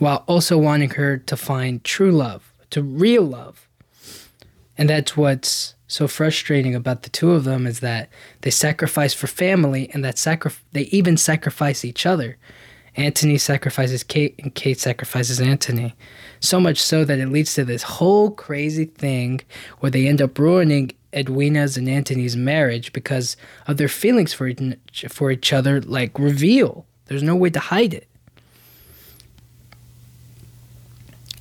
while 0.00 0.24
also 0.26 0.58
wanting 0.58 0.90
her 0.90 1.18
to 1.18 1.36
find 1.36 1.84
true 1.84 2.10
love, 2.10 2.52
to 2.70 2.82
real 2.82 3.22
love. 3.22 3.68
And 4.76 4.88
that's 4.88 5.16
what's 5.16 5.74
so 5.86 6.08
frustrating 6.08 6.74
about 6.74 7.02
the 7.02 7.10
two 7.10 7.32
of 7.32 7.44
them 7.44 7.66
is 7.66 7.80
that 7.80 8.08
they 8.40 8.50
sacrifice 8.50 9.12
for 9.12 9.26
family 9.26 9.90
and 9.92 10.04
that 10.04 10.18
sacri- 10.18 10.52
they 10.72 10.82
even 10.84 11.16
sacrifice 11.16 11.84
each 11.84 12.06
other. 12.06 12.38
Anthony 12.96 13.38
sacrifices 13.38 14.02
Kate 14.02 14.34
and 14.38 14.54
Kate 14.54 14.80
sacrifices 14.80 15.40
Anthony. 15.40 15.94
So 16.40 16.60
much 16.60 16.80
so 16.80 17.04
that 17.04 17.18
it 17.18 17.28
leads 17.28 17.54
to 17.54 17.64
this 17.64 17.82
whole 17.82 18.30
crazy 18.30 18.86
thing 18.86 19.42
where 19.80 19.90
they 19.90 20.06
end 20.06 20.22
up 20.22 20.38
ruining 20.38 20.92
Edwina's 21.12 21.76
and 21.76 21.88
Anthony's 21.88 22.36
marriage 22.36 22.92
because 22.92 23.36
of 23.66 23.76
their 23.76 23.88
feelings 23.88 24.32
for 24.32 24.46
each, 24.46 25.04
for 25.08 25.30
each 25.30 25.52
other 25.52 25.80
like 25.82 26.18
reveal. 26.18 26.86
There's 27.06 27.22
no 27.22 27.36
way 27.36 27.50
to 27.50 27.60
hide 27.60 27.92
it. 27.92 28.08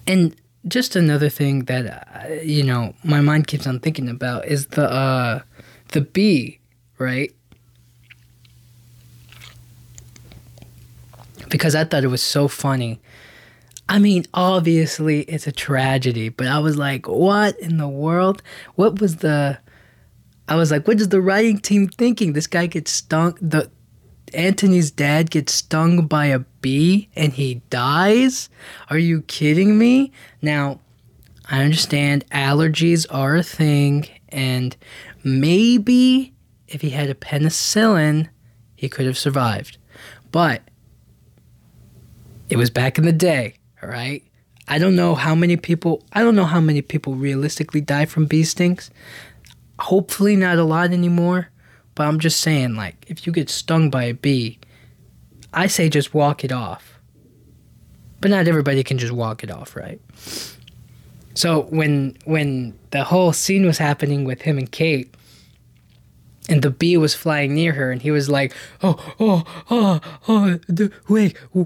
And 0.10 0.36
just 0.68 0.96
another 0.96 1.30
thing 1.30 1.66
that 1.66 1.86
uh, 1.86 2.34
you 2.42 2.64
know 2.64 2.96
my 3.04 3.22
mind 3.22 3.46
keeps 3.46 3.68
on 3.68 3.80
thinking 3.80 4.10
about 4.10 4.48
is 4.48 4.66
the 4.68 4.90
uh, 4.92 5.42
the 5.90 6.02
bee, 6.02 6.60
right? 6.98 7.32
Because 11.50 11.76
I 11.76 11.84
thought 11.84 12.04
it 12.04 12.08
was 12.08 12.24
so 12.24 12.48
funny. 12.48 13.00
I 13.88 14.00
mean, 14.00 14.26
obviously 14.34 15.22
it's 15.22 15.46
a 15.48 15.52
tragedy, 15.52 16.30
but 16.30 16.48
I 16.48 16.60
was 16.60 16.76
like, 16.76 17.08
what 17.08 17.60
in 17.60 17.78
the 17.78 17.88
world? 17.88 18.42
What 18.76 19.00
was 19.00 19.18
the 19.18 19.60
I 20.48 20.56
was 20.56 20.72
like, 20.72 20.88
what 20.88 21.00
is 21.00 21.10
the 21.10 21.22
writing 21.22 21.60
team 21.60 21.88
thinking? 21.88 22.34
This 22.34 22.48
guy 22.48 22.66
gets 22.66 22.90
stung 22.90 23.38
the 23.40 23.70
Anthony's 24.30 24.92
dad 24.92 25.30
gets 25.30 25.54
stung 25.54 26.06
by 26.08 26.28
a 26.28 26.40
bee 26.40 27.10
and 27.16 27.34
he 27.34 27.62
dies? 27.70 28.50
Are 28.90 28.98
you 28.98 29.22
kidding 29.24 29.78
me? 29.78 30.12
Now, 30.42 30.80
I 31.50 31.64
understand 31.64 32.30
allergies 32.30 33.08
are 33.10 33.36
a 33.36 33.44
thing, 33.44 34.08
and 34.30 34.78
maybe 35.24 36.34
if 36.68 36.82
he 36.82 36.92
had 36.92 37.10
a 37.10 37.16
penicillin, 37.16 38.30
he 38.76 38.88
could 38.88 39.08
have 39.08 39.18
survived. 39.18 39.78
But 40.32 40.62
it 42.50 42.58
was 42.58 42.70
back 42.70 42.98
in 42.98 43.06
the 43.06 43.12
day, 43.12 43.56
all 43.82 43.90
right? 43.90 44.24
I 44.68 44.78
don't 44.78 44.96
know 44.96 45.16
how 45.16 45.34
many 45.34 45.58
people 45.58 46.04
I 46.14 46.22
don't 46.22 46.36
know 46.36 46.46
how 46.46 46.62
many 46.62 46.84
people 46.84 47.16
realistically 47.16 47.82
die 47.82 48.06
from 48.06 48.28
bee 48.28 48.44
stings. 48.44 48.92
Hopefully 49.80 50.36
not 50.36 50.60
a 50.60 50.64
lot 50.64 50.92
anymore. 50.92 51.50
But 52.00 52.08
I'm 52.08 52.20
just 52.20 52.40
saying, 52.40 52.76
like, 52.76 53.06
if 53.10 53.28
you 53.28 53.34
get 53.34 53.50
stung 53.50 53.90
by 53.90 54.06
a 54.06 54.14
bee, 54.14 54.58
I 55.54 55.68
say 55.68 55.90
just 55.90 56.14
walk 56.14 56.46
it 56.46 56.52
off. 56.54 56.98
But 58.22 58.32
not 58.32 58.48
everybody 58.48 58.86
can 58.86 58.98
just 58.98 59.12
walk 59.12 59.44
it 59.44 59.52
off, 59.52 59.76
right? 59.76 60.00
So 61.34 61.64
when 61.64 62.16
when 62.24 62.74
the 62.92 63.04
whole 63.04 63.34
scene 63.34 63.66
was 63.66 63.78
happening 63.78 64.24
with 64.24 64.44
him 64.44 64.58
and 64.58 64.72
Kate, 64.72 65.14
and 66.50 66.62
the 66.62 66.70
bee 66.72 66.98
was 66.98 67.14
flying 67.14 67.54
near 67.54 67.74
her, 67.74 67.92
and 67.92 68.02
he 68.02 68.12
was 68.12 68.30
like, 68.30 68.54
"Oh, 68.82 68.98
oh, 69.20 69.44
oh, 69.70 70.00
oh, 70.28 70.60
d- 70.74 70.90
wait, 71.08 71.38
whoa, 71.52 71.66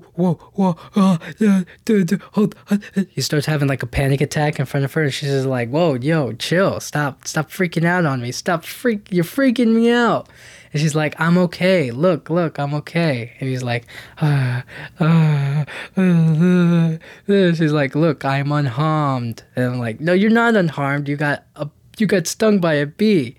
whoa, 0.54 0.78
oh, 0.96 1.18
d- 1.40 1.66
d- 1.86 2.04
d- 2.04 2.18
hold." 2.34 2.56
uh," 2.70 2.78
He 3.10 3.22
starts 3.22 3.46
having 3.46 3.68
like 3.68 3.84
a 3.84 3.88
panic 3.88 4.22
attack 4.22 4.60
in 4.60 4.66
front 4.66 4.84
of 4.86 4.94
her, 4.94 5.04
and 5.04 5.14
she's 5.14 5.30
just 5.30 5.48
like, 5.48 5.70
"Whoa, 5.70 5.96
yo, 5.96 6.34
chill, 6.34 6.80
stop, 6.80 7.28
stop 7.28 7.50
freaking 7.50 7.86
out 7.86 8.06
on 8.06 8.22
me, 8.22 8.32
stop 8.32 8.66
freak, 8.66 9.08
you're 9.12 9.24
freaking 9.24 9.74
me 9.74 9.90
out." 9.92 10.28
And 10.74 10.82
she's 10.82 10.96
like, 10.96 11.14
"I'm 11.20 11.38
okay. 11.38 11.92
Look, 11.92 12.30
look, 12.30 12.58
I'm 12.60 12.74
okay." 12.74 13.34
And 13.40 13.48
he's 13.48 13.62
like, 13.64 13.86
ah, 14.22 14.64
ah, 15.00 15.66
ah, 15.96 16.98
ah. 17.30 17.52
"She's 17.54 17.72
like, 17.72 17.94
look, 17.96 18.26
I'm 18.26 18.52
unharmed." 18.52 19.44
And 19.56 19.66
I'm 19.66 19.80
like, 19.80 20.00
"No, 20.02 20.14
you're 20.14 20.32
not 20.32 20.56
unharmed. 20.56 21.08
You 21.08 21.16
got 21.16 21.46
a, 21.56 21.70
you 22.00 22.08
got 22.08 22.26
stung 22.28 22.60
by 22.60 22.74
a 22.74 22.88
bee." 22.88 23.38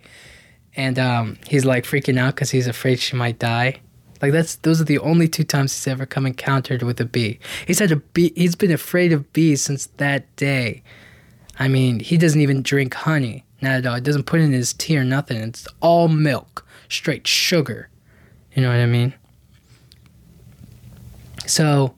And 0.77 0.99
um, 0.99 1.39
he's 1.47 1.65
like 1.65 1.85
freaking 1.85 2.19
out 2.19 2.35
because 2.35 2.51
he's 2.51 2.67
afraid 2.67 2.99
she 2.99 3.17
might 3.17 3.39
die. 3.39 3.81
Like 4.23 4.33
that's 4.33 4.57
those 4.57 4.81
are 4.81 4.85
the 4.85 4.99
only 5.01 5.29
two 5.29 5.45
times 5.45 5.75
he's 5.75 5.87
ever 5.87 6.07
come 6.07 6.27
encountered 6.27 6.83
with 6.83 7.01
a 7.01 7.05
bee. 7.05 7.39
He's 7.67 7.79
had 7.79 7.93
a 7.93 7.97
bee. 7.97 8.33
He's 8.35 8.55
been 8.55 8.73
afraid 8.73 9.13
of 9.13 9.33
bees 9.33 9.63
since 9.63 9.87
that 9.99 10.35
day. 10.37 10.83
I 11.59 11.69
mean, 11.69 12.01
he 12.01 12.17
doesn't 12.17 12.41
even 12.41 12.63
drink 12.63 12.95
honey. 12.95 13.45
Not 13.61 13.73
at 13.73 13.87
all. 13.87 13.95
He 13.95 14.01
doesn't 14.01 14.25
put 14.25 14.41
in 14.41 14.53
his 14.53 14.73
tea 14.73 14.99
or 14.99 15.05
nothing. 15.05 15.41
It's 15.41 15.67
all 15.81 16.09
milk, 16.09 16.67
straight 16.89 17.27
sugar. 17.27 17.89
You 18.55 18.63
know 18.63 18.69
what 18.69 18.79
I 18.79 18.87
mean? 18.87 19.15
So, 21.47 21.95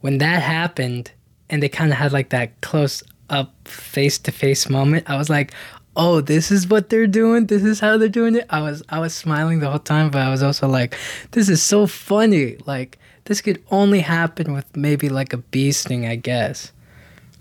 when 0.00 0.18
that 0.18 0.42
happened, 0.42 1.12
and 1.48 1.62
they 1.62 1.68
kind 1.68 1.92
of 1.92 1.98
had 1.98 2.12
like 2.12 2.30
that 2.30 2.60
close 2.60 3.02
up, 3.28 3.54
face 3.66 4.18
to 4.18 4.32
face 4.32 4.68
moment, 4.68 5.08
I 5.08 5.16
was 5.16 5.28
like, 5.28 5.52
oh, 5.96 6.20
this 6.20 6.50
is 6.50 6.68
what 6.68 6.88
they're 6.88 7.06
doing. 7.06 7.46
This 7.46 7.62
is 7.62 7.80
how 7.80 7.98
they're 7.98 8.08
doing 8.08 8.36
it. 8.36 8.46
I 8.50 8.60
was 8.60 8.82
I 8.88 8.98
was 8.98 9.14
smiling 9.14 9.60
the 9.60 9.70
whole 9.70 9.78
time, 9.78 10.10
but 10.10 10.22
I 10.22 10.30
was 10.30 10.42
also 10.42 10.68
like, 10.68 10.96
this 11.32 11.48
is 11.48 11.62
so 11.62 11.86
funny. 11.86 12.56
Like 12.66 12.98
this 13.24 13.40
could 13.40 13.62
only 13.70 14.00
happen 14.00 14.52
with 14.52 14.76
maybe 14.76 15.08
like 15.08 15.32
a 15.32 15.38
bee 15.38 15.72
sting, 15.72 16.06
I 16.06 16.16
guess. 16.16 16.72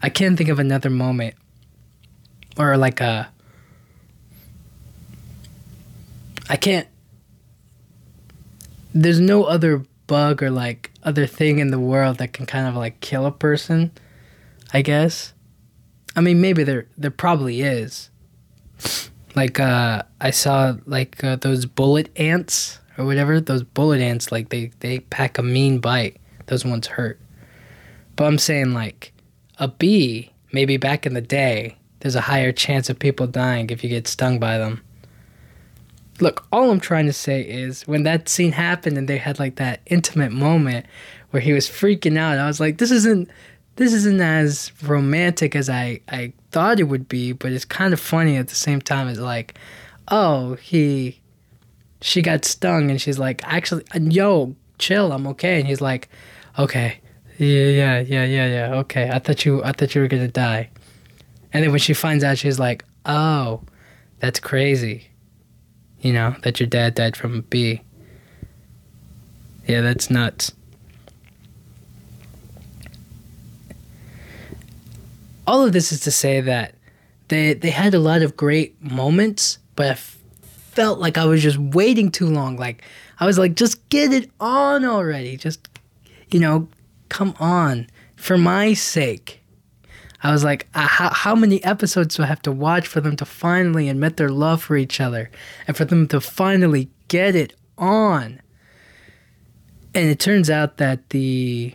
I 0.01 0.09
can't 0.09 0.37
think 0.37 0.49
of 0.49 0.59
another 0.59 0.89
moment. 0.89 1.35
Or 2.57 2.75
like 2.77 2.99
a 3.01 3.29
I 6.49 6.55
can't 6.55 6.87
there's 8.93 9.19
no 9.19 9.43
other 9.43 9.85
bug 10.07 10.41
or 10.41 10.49
like 10.49 10.91
other 11.03 11.27
thing 11.27 11.59
in 11.59 11.69
the 11.69 11.79
world 11.79 12.17
that 12.17 12.33
can 12.33 12.45
kind 12.45 12.67
of 12.67 12.75
like 12.75 12.99
kill 13.01 13.25
a 13.25 13.31
person, 13.31 13.91
I 14.73 14.81
guess. 14.81 15.33
I 16.15 16.21
mean, 16.21 16.41
maybe 16.41 16.63
there 16.63 16.87
there 16.97 17.11
probably 17.11 17.61
is. 17.61 18.09
Like 19.35 19.59
uh, 19.59 20.03
I 20.19 20.31
saw 20.31 20.75
like 20.85 21.23
uh, 21.23 21.35
those 21.35 21.65
bullet 21.65 22.09
ants 22.19 22.79
or 22.97 23.05
whatever. 23.05 23.39
Those 23.39 23.63
bullet 23.63 24.01
ants, 24.01 24.31
like 24.31 24.49
they 24.49 24.71
they 24.79 24.99
pack 24.99 25.37
a 25.37 25.43
mean 25.43 25.79
bite. 25.79 26.17
Those 26.47 26.65
ones 26.65 26.87
hurt. 26.87 27.19
But 28.15 28.25
I'm 28.25 28.37
saying 28.37 28.73
like 28.73 29.13
a 29.57 29.67
bee. 29.67 30.31
Maybe 30.51 30.77
back 30.77 31.05
in 31.05 31.13
the 31.13 31.21
day, 31.21 31.77
there's 31.99 32.15
a 32.15 32.21
higher 32.21 32.51
chance 32.51 32.89
of 32.89 32.97
people 32.97 33.27
dying 33.27 33.69
if 33.69 33.83
you 33.83 33.89
get 33.89 34.07
stung 34.07 34.39
by 34.39 34.57
them. 34.57 34.81
Look, 36.19 36.45
all 36.51 36.71
I'm 36.71 36.79
trying 36.79 37.05
to 37.05 37.13
say 37.13 37.41
is 37.41 37.87
when 37.87 38.03
that 38.03 38.27
scene 38.27 38.51
happened 38.51 38.97
and 38.97 39.07
they 39.07 39.17
had 39.17 39.39
like 39.39 39.55
that 39.57 39.81
intimate 39.85 40.31
moment 40.31 40.85
where 41.29 41.41
he 41.41 41.53
was 41.53 41.69
freaking 41.69 42.17
out, 42.17 42.39
I 42.39 42.47
was 42.47 42.59
like, 42.59 42.79
this 42.79 42.91
isn't 42.91 43.29
this 43.79 43.93
isn't 43.93 44.19
as 44.19 44.73
romantic 44.83 45.55
as 45.55 45.69
I, 45.69 46.01
I 46.09 46.33
thought 46.51 46.81
it 46.81 46.83
would 46.83 47.07
be, 47.07 47.31
but 47.31 47.53
it's 47.53 47.63
kind 47.63 47.93
of 47.93 47.99
funny 48.01 48.35
at 48.35 48.49
the 48.49 48.55
same 48.55 48.81
time. 48.81 49.07
It's 49.07 49.21
like, 49.21 49.57
oh, 50.09 50.55
he, 50.55 51.21
she 52.01 52.21
got 52.21 52.43
stung, 52.43 52.91
and 52.91 53.01
she's 53.01 53.17
like, 53.17 53.41
actually, 53.45 53.85
uh, 53.95 53.99
yo, 54.01 54.53
chill, 54.79 55.13
I'm 55.13 55.25
okay. 55.27 55.59
And 55.59 55.65
he's 55.65 55.79
like, 55.79 56.09
okay, 56.57 56.99
yeah, 57.37 57.69
yeah, 57.69 57.99
yeah, 58.01 58.25
yeah, 58.25 58.47
yeah, 58.47 58.75
okay. 58.79 59.09
I 59.09 59.19
thought 59.19 59.45
you, 59.45 59.63
I 59.63 59.71
thought 59.71 59.95
you 59.95 60.01
were 60.01 60.09
gonna 60.09 60.27
die. 60.27 60.69
And 61.53 61.63
then 61.63 61.71
when 61.71 61.79
she 61.79 61.93
finds 61.93 62.21
out, 62.25 62.37
she's 62.37 62.59
like, 62.59 62.83
oh, 63.05 63.61
that's 64.19 64.41
crazy. 64.41 65.07
You 66.01 66.11
know 66.11 66.35
that 66.43 66.59
your 66.59 66.67
dad 66.67 66.95
died 66.95 67.15
from 67.15 67.37
a 67.37 67.41
bee. 67.41 67.81
Yeah, 69.65 69.79
that's 69.79 70.09
nuts. 70.09 70.51
All 75.49 75.65
of 75.65 75.73
this 75.73 75.91
is 75.91 76.01
to 76.01 76.11
say 76.11 76.41
that 76.41 76.75
they 77.29 77.53
they 77.55 77.71
had 77.71 77.95
a 77.95 77.99
lot 77.99 78.21
of 78.21 78.37
great 78.37 78.79
moments, 78.83 79.57
but 79.75 79.87
I 79.87 79.91
f- 79.91 80.19
felt 80.43 80.99
like 80.99 81.17
I 81.17 81.25
was 81.25 81.41
just 81.41 81.57
waiting 81.57 82.11
too 82.11 82.27
long. 82.27 82.55
Like 82.55 82.83
I 83.19 83.25
was 83.25 83.39
like, 83.39 83.55
just 83.55 83.89
get 83.89 84.13
it 84.13 84.29
on 84.39 84.85
already. 84.85 85.37
Just 85.37 85.67
you 86.29 86.39
know, 86.39 86.67
come 87.09 87.33
on 87.39 87.87
for 88.15 88.37
my 88.37 88.73
sake. 88.73 89.41
I 90.21 90.31
was 90.31 90.43
like, 90.43 90.67
uh, 90.75 90.81
how, 90.85 91.09
how 91.09 91.33
many 91.33 91.63
episodes 91.63 92.15
do 92.15 92.23
I 92.23 92.27
have 92.27 92.43
to 92.43 92.51
watch 92.51 92.85
for 92.85 93.01
them 93.01 93.15
to 93.15 93.25
finally 93.25 93.89
admit 93.89 94.17
their 94.17 94.29
love 94.29 94.61
for 94.61 94.77
each 94.77 94.99
other 94.99 95.31
and 95.65 95.75
for 95.75 95.85
them 95.85 96.07
to 96.09 96.21
finally 96.21 96.91
get 97.07 97.35
it 97.35 97.55
on? 97.75 98.39
And 99.95 100.09
it 100.09 100.19
turns 100.19 100.49
out 100.49 100.77
that 100.77 101.09
the 101.09 101.73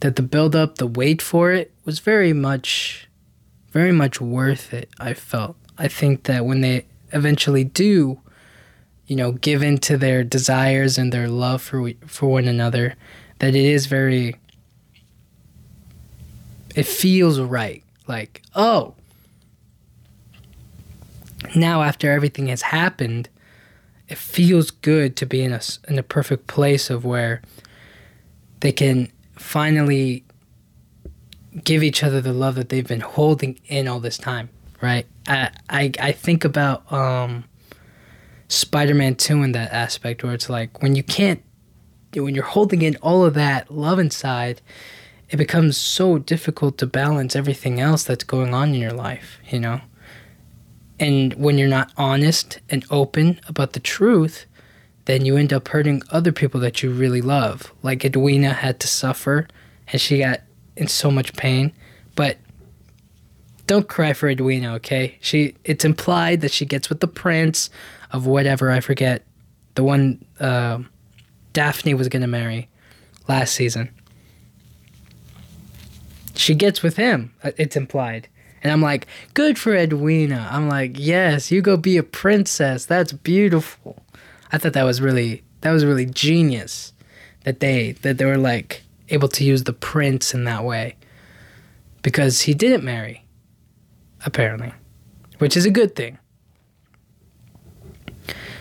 that 0.00 0.16
the 0.16 0.22
build 0.22 0.54
up, 0.54 0.76
the 0.76 0.86
wait 0.86 1.20
for 1.20 1.52
it 1.52 1.72
was 1.84 1.98
very 1.98 2.32
much 2.32 3.08
very 3.70 3.92
much 3.92 4.20
worth 4.20 4.72
it, 4.72 4.88
I 4.98 5.14
felt. 5.14 5.56
I 5.76 5.88
think 5.88 6.24
that 6.24 6.46
when 6.46 6.62
they 6.62 6.86
eventually 7.12 7.64
do, 7.64 8.20
you 9.06 9.14
know, 9.14 9.32
give 9.32 9.62
in 9.62 9.78
to 9.78 9.96
their 9.96 10.24
desires 10.24 10.98
and 10.98 11.12
their 11.12 11.28
love 11.28 11.62
for 11.62 11.90
for 12.06 12.30
one 12.30 12.48
another, 12.48 12.94
that 13.38 13.54
it 13.54 13.64
is 13.64 13.86
very 13.86 14.36
it 16.74 16.86
feels 16.86 17.40
right. 17.40 17.82
Like, 18.06 18.42
oh, 18.54 18.94
now 21.54 21.82
after 21.82 22.10
everything 22.10 22.48
has 22.48 22.62
happened, 22.62 23.28
it 24.08 24.18
feels 24.18 24.70
good 24.70 25.16
to 25.16 25.26
be 25.26 25.42
in 25.42 25.52
a 25.52 25.60
in 25.88 25.98
a 25.98 26.02
perfect 26.02 26.46
place 26.46 26.90
of 26.90 27.04
where 27.04 27.42
they 28.60 28.72
can 28.72 29.10
finally 29.38 30.24
give 31.64 31.82
each 31.82 32.04
other 32.04 32.20
the 32.20 32.32
love 32.32 32.54
that 32.56 32.68
they've 32.68 32.86
been 32.86 33.00
holding 33.00 33.58
in 33.66 33.88
all 33.88 34.00
this 34.00 34.18
time, 34.18 34.48
right? 34.80 35.06
I 35.26 35.50
I, 35.68 35.92
I 36.00 36.12
think 36.12 36.44
about 36.44 36.90
um, 36.92 37.44
Spider-Man 38.48 39.16
2 39.16 39.42
in 39.42 39.52
that 39.52 39.72
aspect 39.72 40.22
where 40.22 40.34
it's 40.34 40.48
like 40.48 40.82
when 40.82 40.94
you 40.94 41.02
can't 41.02 41.42
when 42.14 42.34
you're 42.34 42.44
holding 42.44 42.82
in 42.82 42.96
all 42.96 43.24
of 43.24 43.34
that 43.34 43.70
love 43.70 43.98
inside, 43.98 44.62
it 45.30 45.36
becomes 45.36 45.76
so 45.76 46.18
difficult 46.18 46.78
to 46.78 46.86
balance 46.86 47.36
everything 47.36 47.80
else 47.80 48.04
that's 48.04 48.24
going 48.24 48.54
on 48.54 48.70
in 48.70 48.80
your 48.80 48.92
life, 48.92 49.38
you 49.50 49.60
know? 49.60 49.80
And 50.98 51.34
when 51.34 51.58
you're 51.58 51.68
not 51.68 51.92
honest 51.96 52.60
and 52.70 52.84
open 52.90 53.40
about 53.46 53.74
the 53.74 53.80
truth, 53.80 54.46
then 55.08 55.24
you 55.24 55.36
end 55.38 55.52
up 55.52 55.66
hurting 55.68 56.02
other 56.10 56.30
people 56.32 56.60
that 56.60 56.82
you 56.82 56.90
really 56.92 57.22
love. 57.22 57.72
Like 57.82 58.04
Edwina 58.04 58.50
had 58.52 58.78
to 58.80 58.86
suffer 58.86 59.48
and 59.90 60.00
she 60.00 60.18
got 60.18 60.42
in 60.76 60.86
so 60.86 61.10
much 61.10 61.32
pain 61.34 61.72
But 62.14 62.36
don't 63.66 63.88
cry 63.88 64.12
for 64.12 64.28
Edwina, 64.28 64.74
okay? 64.74 65.16
She 65.20 65.54
it's 65.64 65.84
implied 65.84 66.40
that 66.42 66.50
she 66.52 66.64
gets 66.66 66.88
with 66.88 67.00
the 67.00 67.08
prince 67.08 67.70
of 68.12 68.26
whatever 68.26 68.70
I 68.70 68.80
forget, 68.80 69.24
the 69.74 69.84
one 69.84 70.24
uh, 70.40 70.78
Daphne 71.52 71.94
was 71.94 72.08
gonna 72.08 72.26
marry 72.26 72.68
last 73.28 73.54
season. 73.54 73.90
She 76.34 76.54
gets 76.54 76.82
with 76.82 76.96
him. 76.96 77.32
uh, 77.42 77.52
It's 77.56 77.76
implied. 77.76 78.28
And 78.62 78.72
I'm 78.72 78.82
like, 78.82 79.06
good 79.34 79.58
for 79.58 79.74
Edwina. 79.74 80.48
I'm 80.50 80.68
like, 80.68 80.96
yes, 80.98 81.50
you 81.52 81.62
go 81.62 81.76
be 81.76 81.96
a 81.96 82.02
princess. 82.02 82.84
That's 82.86 83.12
beautiful. 83.12 84.02
I 84.52 84.58
thought 84.58 84.72
that 84.72 84.84
was 84.84 85.00
really 85.00 85.42
that 85.60 85.72
was 85.72 85.84
really 85.84 86.06
genius 86.06 86.92
that 87.44 87.60
they 87.60 87.92
that 88.02 88.18
they 88.18 88.24
were 88.24 88.38
like 88.38 88.82
able 89.08 89.28
to 89.28 89.44
use 89.44 89.64
the 89.64 89.72
prince 89.72 90.34
in 90.34 90.44
that 90.44 90.64
way. 90.64 90.96
Because 92.02 92.42
he 92.42 92.54
didn't 92.54 92.84
marry 92.84 93.24
apparently 94.24 94.72
which 95.38 95.56
is 95.56 95.64
a 95.64 95.70
good 95.70 95.94
thing. 95.94 96.18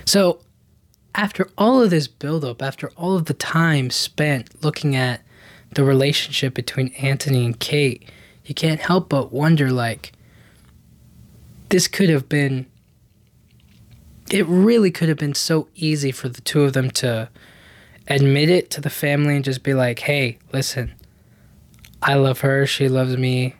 So 0.05 0.39
after 1.17 1.49
all 1.57 1.81
of 1.81 1.89
this 1.89 2.07
buildup 2.07 2.61
after 2.61 2.89
all 2.95 3.15
of 3.15 3.25
the 3.25 3.33
time 3.33 3.89
spent 3.89 4.63
looking 4.63 4.95
at 4.95 5.21
the 5.73 5.83
relationship 5.83 6.53
between 6.53 6.89
anthony 6.93 7.43
and 7.43 7.59
kate 7.59 8.07
you 8.45 8.55
can't 8.55 8.79
help 8.79 9.09
but 9.09 9.33
wonder 9.33 9.71
like 9.71 10.13
this 11.69 11.87
could 11.87 12.07
have 12.07 12.29
been 12.29 12.65
it 14.29 14.45
really 14.47 14.91
could 14.91 15.09
have 15.09 15.17
been 15.17 15.35
so 15.35 15.67
easy 15.75 16.11
for 16.11 16.29
the 16.29 16.41
two 16.41 16.63
of 16.63 16.73
them 16.73 16.91
to 16.91 17.29
admit 18.07 18.49
it 18.49 18.69
to 18.71 18.81
the 18.81 18.89
family 18.89 19.35
and 19.35 19.45
just 19.45 19.63
be 19.63 19.73
like, 19.73 19.99
hey, 19.99 20.37
listen, 20.51 20.93
I 22.01 22.15
love 22.15 22.41
her, 22.41 22.65
she 22.65 22.89
loves 22.89 23.17
me. 23.17 23.55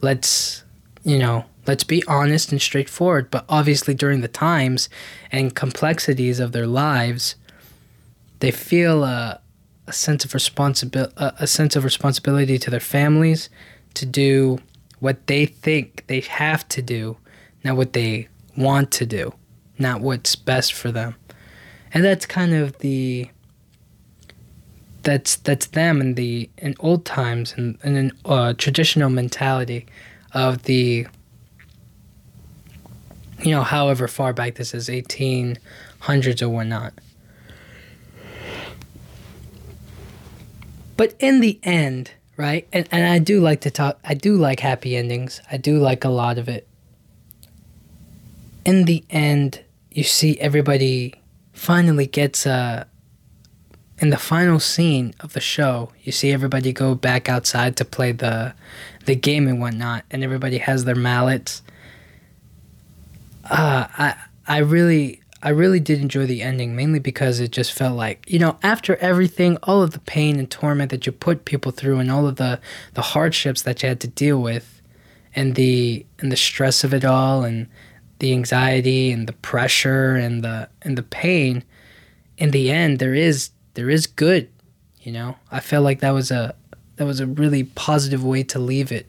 Let's, 0.00 0.64
you 1.02 1.18
know, 1.18 1.44
let's 1.66 1.84
be 1.84 2.04
honest 2.06 2.52
and 2.52 2.60
straightforward. 2.60 3.30
But 3.30 3.44
obviously, 3.48 3.94
during 3.94 4.20
the 4.20 4.28
times 4.28 4.88
and 5.30 5.54
complexities 5.54 6.40
of 6.40 6.52
their 6.52 6.66
lives, 6.66 7.36
they 8.40 8.50
feel 8.50 9.04
a, 9.04 9.40
a 9.86 9.92
sense 9.92 10.24
of 10.24 10.34
responsibility, 10.34 11.12
a, 11.16 11.34
a 11.40 11.46
sense 11.46 11.76
of 11.76 11.84
responsibility 11.84 12.58
to 12.58 12.70
their 12.70 12.80
families 12.80 13.50
to 13.94 14.06
do 14.06 14.58
what 15.00 15.26
they 15.26 15.46
think 15.46 16.04
they 16.06 16.20
have 16.20 16.66
to 16.68 16.82
do, 16.82 17.16
not 17.64 17.76
what 17.76 17.92
they 17.92 18.28
want 18.56 18.90
to 18.92 19.06
do 19.06 19.32
not 19.78 20.00
what's 20.00 20.36
best 20.36 20.72
for 20.72 20.90
them. 20.92 21.14
And 21.92 22.04
that's 22.04 22.26
kind 22.26 22.54
of 22.54 22.78
the 22.78 23.30
that's 25.02 25.36
that's 25.36 25.66
them 25.66 26.00
in 26.00 26.14
the 26.14 26.50
in 26.58 26.74
old 26.80 27.04
times 27.04 27.54
and 27.56 27.78
in, 27.82 27.96
in 27.96 28.12
a 28.24 28.28
uh, 28.28 28.52
traditional 28.52 29.08
mentality 29.08 29.86
of 30.32 30.64
the 30.64 31.06
you 33.40 33.50
know 33.50 33.62
however 33.62 34.08
far 34.08 34.32
back 34.32 34.56
this 34.56 34.74
is 34.74 34.88
1800s 34.88 36.42
or 36.42 36.48
whatnot. 36.48 36.92
But 40.96 41.14
in 41.20 41.40
the 41.40 41.58
end 41.62 42.10
right 42.36 42.68
and, 42.72 42.88
and 42.92 43.04
i 43.04 43.18
do 43.18 43.40
like 43.40 43.60
to 43.62 43.70
talk 43.70 43.98
i 44.04 44.14
do 44.14 44.36
like 44.36 44.60
happy 44.60 44.96
endings. 44.96 45.40
I 45.50 45.56
do 45.56 45.78
like 45.78 46.04
a 46.04 46.08
lot 46.10 46.38
of 46.38 46.48
it. 46.48 46.68
In 48.64 48.84
the 48.84 49.04
end 49.08 49.64
you 49.98 50.04
see 50.04 50.38
everybody 50.38 51.12
finally 51.52 52.06
gets 52.06 52.46
uh 52.46 52.84
in 53.98 54.10
the 54.10 54.16
final 54.16 54.60
scene 54.60 55.12
of 55.18 55.32
the 55.32 55.40
show 55.40 55.90
you 56.04 56.12
see 56.12 56.30
everybody 56.30 56.72
go 56.72 56.94
back 56.94 57.28
outside 57.28 57.76
to 57.76 57.84
play 57.84 58.12
the 58.12 58.54
the 59.06 59.16
game 59.16 59.48
and 59.48 59.60
whatnot 59.60 60.04
and 60.12 60.22
everybody 60.22 60.58
has 60.58 60.84
their 60.84 60.94
mallets. 60.94 61.62
Uh 63.50 63.88
i 63.98 64.14
i 64.46 64.58
really 64.58 65.20
i 65.42 65.48
really 65.48 65.80
did 65.80 66.00
enjoy 66.00 66.26
the 66.26 66.42
ending 66.42 66.76
mainly 66.76 67.00
because 67.00 67.40
it 67.40 67.50
just 67.50 67.72
felt 67.72 67.96
like 67.96 68.24
you 68.30 68.38
know 68.38 68.56
after 68.62 68.94
everything 68.96 69.56
all 69.64 69.82
of 69.82 69.90
the 69.90 69.98
pain 69.98 70.38
and 70.38 70.48
torment 70.48 70.92
that 70.92 71.06
you 71.06 71.12
put 71.12 71.44
people 71.44 71.72
through 71.72 71.98
and 71.98 72.08
all 72.08 72.28
of 72.28 72.36
the 72.36 72.60
the 72.94 73.02
hardships 73.02 73.62
that 73.62 73.82
you 73.82 73.88
had 73.88 73.98
to 73.98 74.06
deal 74.06 74.40
with 74.40 74.80
and 75.34 75.56
the 75.56 76.06
and 76.20 76.30
the 76.30 76.36
stress 76.36 76.84
of 76.84 76.94
it 76.94 77.04
all 77.04 77.42
and 77.42 77.66
the 78.18 78.32
anxiety 78.32 79.10
and 79.12 79.26
the 79.26 79.32
pressure 79.32 80.16
and 80.16 80.42
the 80.42 80.68
and 80.82 80.98
the 80.98 81.02
pain 81.02 81.62
in 82.36 82.50
the 82.50 82.70
end 82.70 82.98
there 82.98 83.14
is 83.14 83.50
there 83.74 83.90
is 83.90 84.06
good 84.06 84.48
you 85.08 85.12
know? 85.12 85.36
I 85.50 85.60
felt 85.60 85.84
like 85.84 86.00
that 86.00 86.10
was 86.10 86.30
a 86.30 86.54
that 86.96 87.06
was 87.06 87.18
a 87.18 87.26
really 87.26 87.64
positive 87.64 88.22
way 88.24 88.42
to 88.42 88.58
leave 88.58 88.92
it 88.92 89.06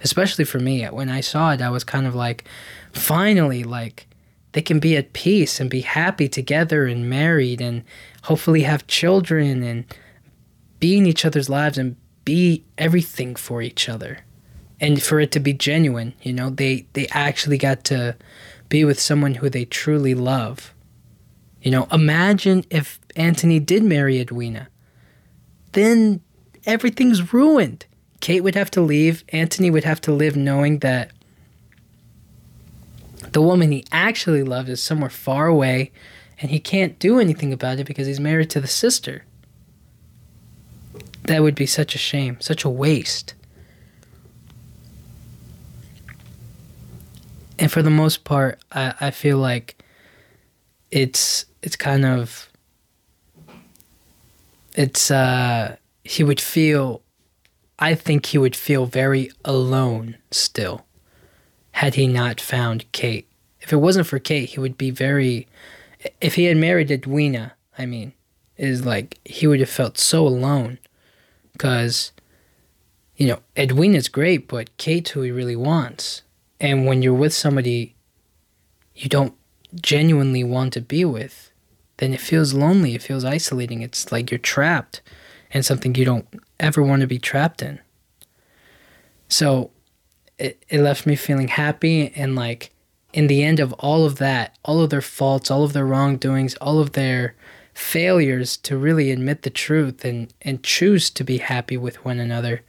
especially 0.00 0.44
for 0.44 0.58
me. 0.58 0.84
When 0.86 1.08
i 1.08 1.20
saw 1.20 1.52
it 1.52 1.60
i 1.60 1.70
was 1.70 1.84
kind 1.84 2.06
of 2.06 2.14
like 2.14 2.44
finally 2.92 3.62
like 3.64 4.06
they 4.52 4.62
can 4.62 4.78
be 4.78 4.96
at 4.96 5.12
peace 5.12 5.60
and 5.60 5.68
be 5.68 5.80
happy 5.80 6.28
together 6.28 6.86
and 6.86 7.08
married 7.08 7.60
and 7.60 7.84
hopefully 8.24 8.62
have 8.62 8.86
children 8.86 9.62
and 9.62 9.84
be 10.78 10.98
in 10.98 11.06
each 11.06 11.24
other's 11.24 11.48
lives 11.48 11.78
and 11.78 11.96
be 12.24 12.64
everything 12.78 13.34
for 13.34 13.62
each 13.62 13.88
other. 13.88 14.20
And 14.78 15.02
for 15.02 15.20
it 15.20 15.30
to 15.32 15.40
be 15.40 15.52
genuine 15.52 16.14
you 16.22 16.32
know 16.32 16.48
they 16.48 16.86
they 16.94 17.06
actually 17.08 17.58
got 17.58 17.84
to 17.84 18.16
be 18.72 18.84
with 18.86 18.98
someone 18.98 19.34
who 19.34 19.50
they 19.50 19.66
truly 19.66 20.14
love. 20.14 20.72
You 21.60 21.70
know, 21.70 21.86
imagine 21.92 22.64
if 22.70 22.98
Anthony 23.14 23.60
did 23.60 23.82
marry 23.84 24.18
Edwina. 24.18 24.68
Then 25.72 26.22
everything's 26.64 27.34
ruined. 27.34 27.84
Kate 28.20 28.40
would 28.40 28.54
have 28.54 28.70
to 28.70 28.80
leave. 28.80 29.24
Anthony 29.28 29.70
would 29.70 29.84
have 29.84 30.00
to 30.00 30.12
live 30.12 30.36
knowing 30.36 30.78
that 30.78 31.10
the 33.32 33.42
woman 33.42 33.72
he 33.72 33.84
actually 33.92 34.42
loved 34.42 34.70
is 34.70 34.82
somewhere 34.82 35.10
far 35.10 35.48
away 35.48 35.92
and 36.40 36.50
he 36.50 36.58
can't 36.58 36.98
do 36.98 37.20
anything 37.20 37.52
about 37.52 37.78
it 37.78 37.86
because 37.86 38.06
he's 38.06 38.20
married 38.20 38.48
to 38.50 38.60
the 38.60 38.66
sister. 38.66 39.26
That 41.24 41.42
would 41.42 41.54
be 41.54 41.66
such 41.66 41.94
a 41.94 41.98
shame, 41.98 42.40
such 42.40 42.64
a 42.64 42.70
waste. 42.70 43.34
And 47.58 47.70
for 47.70 47.82
the 47.82 47.90
most 47.90 48.24
part, 48.24 48.58
I, 48.72 48.94
I 49.00 49.10
feel 49.10 49.38
like 49.38 49.82
it's 50.90 51.46
it's 51.62 51.76
kind 51.76 52.04
of 52.04 52.48
it's 54.74 55.10
uh 55.10 55.76
he 56.04 56.24
would 56.24 56.40
feel 56.40 57.02
I 57.78 57.94
think 57.94 58.26
he 58.26 58.38
would 58.38 58.54
feel 58.54 58.86
very 58.86 59.30
alone 59.44 60.16
still 60.30 60.84
had 61.72 61.94
he 61.94 62.06
not 62.06 62.40
found 62.40 62.90
Kate. 62.92 63.26
If 63.60 63.72
it 63.72 63.76
wasn't 63.76 64.06
for 64.06 64.18
Kate, 64.18 64.50
he 64.50 64.60
would 64.60 64.76
be 64.76 64.90
very 64.90 65.46
if 66.20 66.34
he 66.34 66.44
had 66.44 66.56
married 66.56 66.90
Edwina, 66.90 67.54
I 67.78 67.86
mean, 67.86 68.12
is 68.56 68.84
like 68.84 69.18
he 69.24 69.46
would 69.46 69.60
have 69.60 69.70
felt 69.70 69.98
so 69.98 70.26
alone 70.26 70.78
cuz 71.58 72.12
you 73.16 73.26
know, 73.28 73.40
Edwina's 73.56 74.08
great, 74.08 74.48
but 74.48 74.76
Kate's 74.78 75.10
who 75.10 75.22
he 75.22 75.30
really 75.30 75.54
wants. 75.54 76.21
And 76.62 76.86
when 76.86 77.02
you're 77.02 77.12
with 77.12 77.34
somebody 77.34 77.96
you 78.94 79.08
don't 79.08 79.34
genuinely 79.74 80.44
want 80.44 80.72
to 80.74 80.80
be 80.80 81.04
with, 81.04 81.50
then 81.96 82.14
it 82.14 82.20
feels 82.20 82.54
lonely. 82.54 82.94
It 82.94 83.02
feels 83.02 83.24
isolating. 83.24 83.82
It's 83.82 84.12
like 84.12 84.30
you're 84.30 84.38
trapped 84.38 85.02
in 85.50 85.62
something 85.62 85.94
you 85.94 86.04
don't 86.04 86.26
ever 86.60 86.82
want 86.82 87.00
to 87.00 87.06
be 87.06 87.18
trapped 87.18 87.62
in. 87.62 87.80
So 89.28 89.70
it, 90.38 90.62
it 90.68 90.80
left 90.80 91.06
me 91.06 91.16
feeling 91.16 91.48
happy 91.48 92.12
and 92.14 92.36
like 92.36 92.70
in 93.12 93.26
the 93.26 93.42
end 93.42 93.60
of 93.60 93.72
all 93.74 94.04
of 94.04 94.16
that, 94.18 94.56
all 94.64 94.80
of 94.80 94.90
their 94.90 95.02
faults, 95.02 95.50
all 95.50 95.64
of 95.64 95.72
their 95.72 95.86
wrongdoings, 95.86 96.54
all 96.56 96.78
of 96.78 96.92
their 96.92 97.34
failures 97.74 98.56
to 98.58 98.76
really 98.76 99.10
admit 99.10 99.42
the 99.42 99.50
truth 99.50 100.04
and, 100.04 100.32
and 100.42 100.62
choose 100.62 101.10
to 101.10 101.24
be 101.24 101.38
happy 101.38 101.76
with 101.76 102.04
one 102.04 102.18
another 102.18 102.62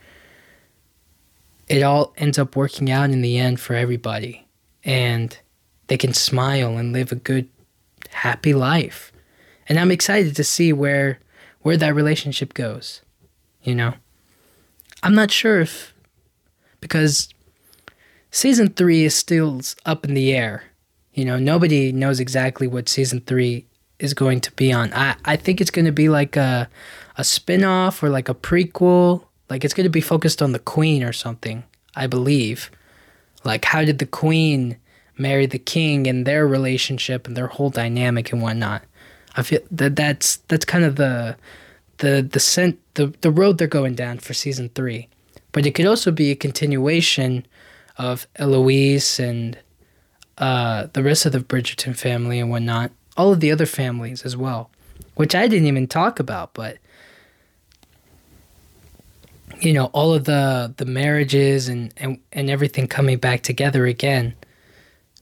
it 1.74 1.82
all 1.82 2.14
ends 2.18 2.38
up 2.38 2.56
working 2.56 2.92
out 2.92 3.10
in 3.10 3.22
the 3.22 3.40
end 3.40 3.60
for 3.60 3.74
everybody. 3.74 4.48
And 4.84 5.36
they 5.88 5.98
can 5.98 6.14
smile 6.14 6.78
and 6.78 6.94
live 6.94 7.12
a 7.12 7.16
good, 7.16 7.50
happy 8.12 8.54
life. 8.54 9.12
And 9.68 9.80
I'm 9.80 9.90
excited 9.90 10.36
to 10.36 10.44
see 10.44 10.72
where 10.72 11.20
where 11.62 11.78
that 11.78 11.96
relationship 11.96 12.54
goes. 12.54 13.02
You 13.64 13.74
know? 13.74 13.96
I'm 15.02 15.16
not 15.16 15.32
sure 15.32 15.62
if 15.62 15.96
because 16.80 17.30
season 18.30 18.70
three 18.70 19.04
is 19.04 19.16
still 19.16 19.60
up 19.84 20.06
in 20.06 20.14
the 20.14 20.32
air. 20.32 20.66
You 21.14 21.26
know, 21.26 21.40
nobody 21.40 21.92
knows 21.92 22.20
exactly 22.20 22.68
what 22.68 22.88
season 22.88 23.22
three 23.22 23.66
is 23.98 24.14
going 24.14 24.42
to 24.42 24.52
be 24.52 24.72
on. 24.72 24.94
I, 24.94 25.16
I 25.26 25.38
think 25.38 25.60
it's 25.60 25.72
gonna 25.72 25.92
be 25.92 26.10
like 26.10 26.36
a 26.36 26.70
a 27.18 27.24
spin-off 27.24 28.04
or 28.04 28.10
like 28.10 28.30
a 28.30 28.36
prequel 28.36 29.24
like 29.54 29.64
it's 29.64 29.76
going 29.76 29.84
to 29.84 29.90
be 29.90 30.02
focused 30.02 30.42
on 30.42 30.52
the 30.52 30.58
queen 30.58 31.04
or 31.04 31.14
something, 31.14 31.64
I 31.96 32.08
believe. 32.08 32.72
Like 33.44 33.66
how 33.66 33.86
did 33.86 34.00
the 34.00 34.08
queen 34.08 34.78
marry 35.18 35.46
the 35.46 35.60
king 35.60 36.08
and 36.08 36.26
their 36.26 36.48
relationship 36.48 37.28
and 37.28 37.38
their 37.38 37.46
whole 37.48 37.70
dynamic 37.70 38.32
and 38.32 38.42
whatnot. 38.42 38.82
I 39.36 39.44
feel 39.44 39.62
that 39.70 39.96
that's 39.96 40.38
that's 40.48 40.66
kind 40.66 40.84
of 40.84 40.96
the 40.96 41.38
the 41.98 42.28
the 42.28 42.40
scent 42.40 42.80
the 42.96 43.14
the 43.22 43.32
road 43.32 43.58
they're 43.58 43.68
going 43.68 43.94
down 43.96 44.18
for 44.20 44.34
season 44.34 44.70
three. 44.74 45.08
but 45.52 45.68
it 45.68 45.76
could 45.76 45.86
also 45.86 46.12
be 46.12 46.32
a 46.32 46.36
continuation 46.36 47.46
of 47.98 48.26
Eloise 48.38 49.20
and 49.20 49.56
uh, 50.40 50.88
the 50.94 51.04
rest 51.04 51.28
of 51.28 51.32
the 51.32 51.40
Bridgerton 51.40 51.96
family 51.96 52.40
and 52.40 52.50
whatnot, 52.50 52.90
all 53.16 53.32
of 53.32 53.40
the 53.40 53.52
other 53.52 53.68
families 53.68 54.26
as 54.26 54.36
well, 54.36 54.72
which 55.14 55.36
I 55.36 55.48
didn't 55.48 55.68
even 55.68 55.86
talk 55.86 56.20
about, 56.20 56.56
but 56.56 56.80
you 59.62 59.74
know, 59.74 59.86
all 59.88 60.14
of 60.14 60.26
the 60.26 60.74
the 60.78 60.86
marriages 60.86 61.68
and, 61.68 61.94
and, 61.98 62.20
and 62.32 62.50
everything 62.50 62.88
coming 62.88 63.18
back 63.18 63.42
together 63.44 63.86
again. 63.86 64.36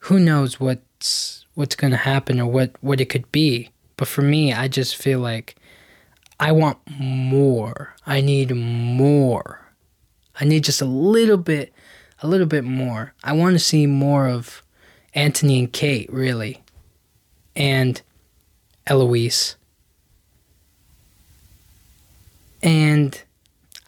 Who 0.01 0.19
knows 0.19 0.59
what's 0.59 1.45
what's 1.55 1.75
gonna 1.75 1.97
happen 1.97 2.39
or 2.39 2.47
what, 2.47 2.71
what 2.81 3.01
it 3.01 3.09
could 3.09 3.31
be. 3.31 3.69
But 3.97 4.07
for 4.07 4.21
me, 4.21 4.53
I 4.53 4.67
just 4.67 4.95
feel 4.95 5.19
like 5.19 5.55
I 6.39 6.51
want 6.51 6.79
more. 6.89 7.95
I 8.05 8.21
need 8.21 8.55
more. 8.55 9.61
I 10.39 10.45
need 10.45 10.63
just 10.63 10.81
a 10.81 10.85
little 10.85 11.37
bit 11.37 11.71
a 12.21 12.27
little 12.27 12.47
bit 12.47 12.63
more. 12.63 13.13
I 13.23 13.33
want 13.33 13.53
to 13.53 13.59
see 13.59 13.87
more 13.87 14.27
of 14.27 14.63
Anthony 15.13 15.59
and 15.59 15.71
Kate, 15.71 16.11
really. 16.11 16.63
And 17.55 18.01
Eloise. 18.87 19.55
And 22.63 23.21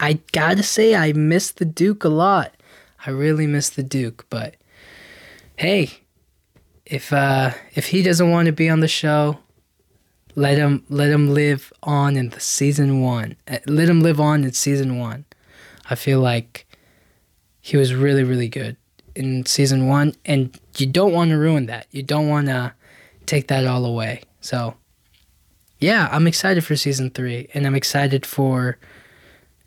I 0.00 0.20
gotta 0.32 0.62
say, 0.62 0.94
I 0.94 1.12
miss 1.12 1.50
the 1.52 1.64
Duke 1.64 2.04
a 2.04 2.08
lot. 2.08 2.54
I 3.06 3.10
really 3.10 3.46
miss 3.46 3.70
the 3.70 3.82
Duke, 3.82 4.26
but 4.30 4.56
hey, 5.56 5.90
if 6.86 7.12
uh, 7.12 7.52
if 7.74 7.88
he 7.88 8.02
doesn't 8.02 8.30
want 8.30 8.46
to 8.46 8.52
be 8.52 8.68
on 8.68 8.80
the 8.80 8.88
show, 8.88 9.38
let 10.34 10.58
him 10.58 10.84
let 10.88 11.10
him 11.10 11.32
live 11.32 11.72
on 11.82 12.16
in 12.16 12.30
the 12.30 12.40
season 12.40 13.00
one. 13.02 13.36
Uh, 13.48 13.58
let 13.66 13.88
him 13.88 14.00
live 14.00 14.20
on 14.20 14.44
in 14.44 14.52
season 14.52 14.98
one. 14.98 15.24
I 15.88 15.94
feel 15.94 16.20
like 16.20 16.66
he 17.60 17.76
was 17.76 17.94
really 17.94 18.24
really 18.24 18.48
good 18.48 18.76
in 19.14 19.46
season 19.46 19.86
one, 19.86 20.14
and 20.24 20.58
you 20.76 20.86
don't 20.86 21.12
want 21.12 21.30
to 21.30 21.38
ruin 21.38 21.66
that. 21.66 21.86
You 21.90 22.02
don't 22.02 22.28
want 22.28 22.46
to 22.46 22.74
take 23.26 23.48
that 23.48 23.66
all 23.66 23.84
away. 23.84 24.22
So, 24.40 24.74
yeah, 25.78 26.08
I'm 26.10 26.26
excited 26.26 26.64
for 26.64 26.76
season 26.76 27.10
three, 27.10 27.48
and 27.54 27.66
I'm 27.66 27.74
excited 27.74 28.26
for 28.26 28.78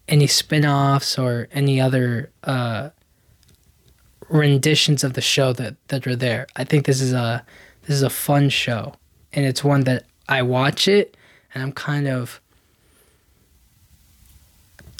any 0.07 0.27
spin-offs 0.27 1.17
or 1.17 1.47
any 1.51 1.81
other 1.81 2.31
uh, 2.43 2.89
renditions 4.29 5.03
of 5.03 5.13
the 5.13 5.21
show 5.21 5.53
that 5.53 5.75
that 5.87 6.07
are 6.07 6.15
there. 6.15 6.47
I 6.55 6.63
think 6.63 6.85
this 6.85 7.01
is 7.01 7.13
a 7.13 7.45
this 7.83 7.95
is 7.95 8.03
a 8.03 8.09
fun 8.09 8.49
show, 8.49 8.93
and 9.33 9.45
it's 9.45 9.63
one 9.63 9.81
that 9.81 10.05
I 10.27 10.41
watch 10.41 10.87
it, 10.87 11.15
and 11.53 11.63
I'm 11.63 11.71
kind 11.71 12.07
of 12.07 12.41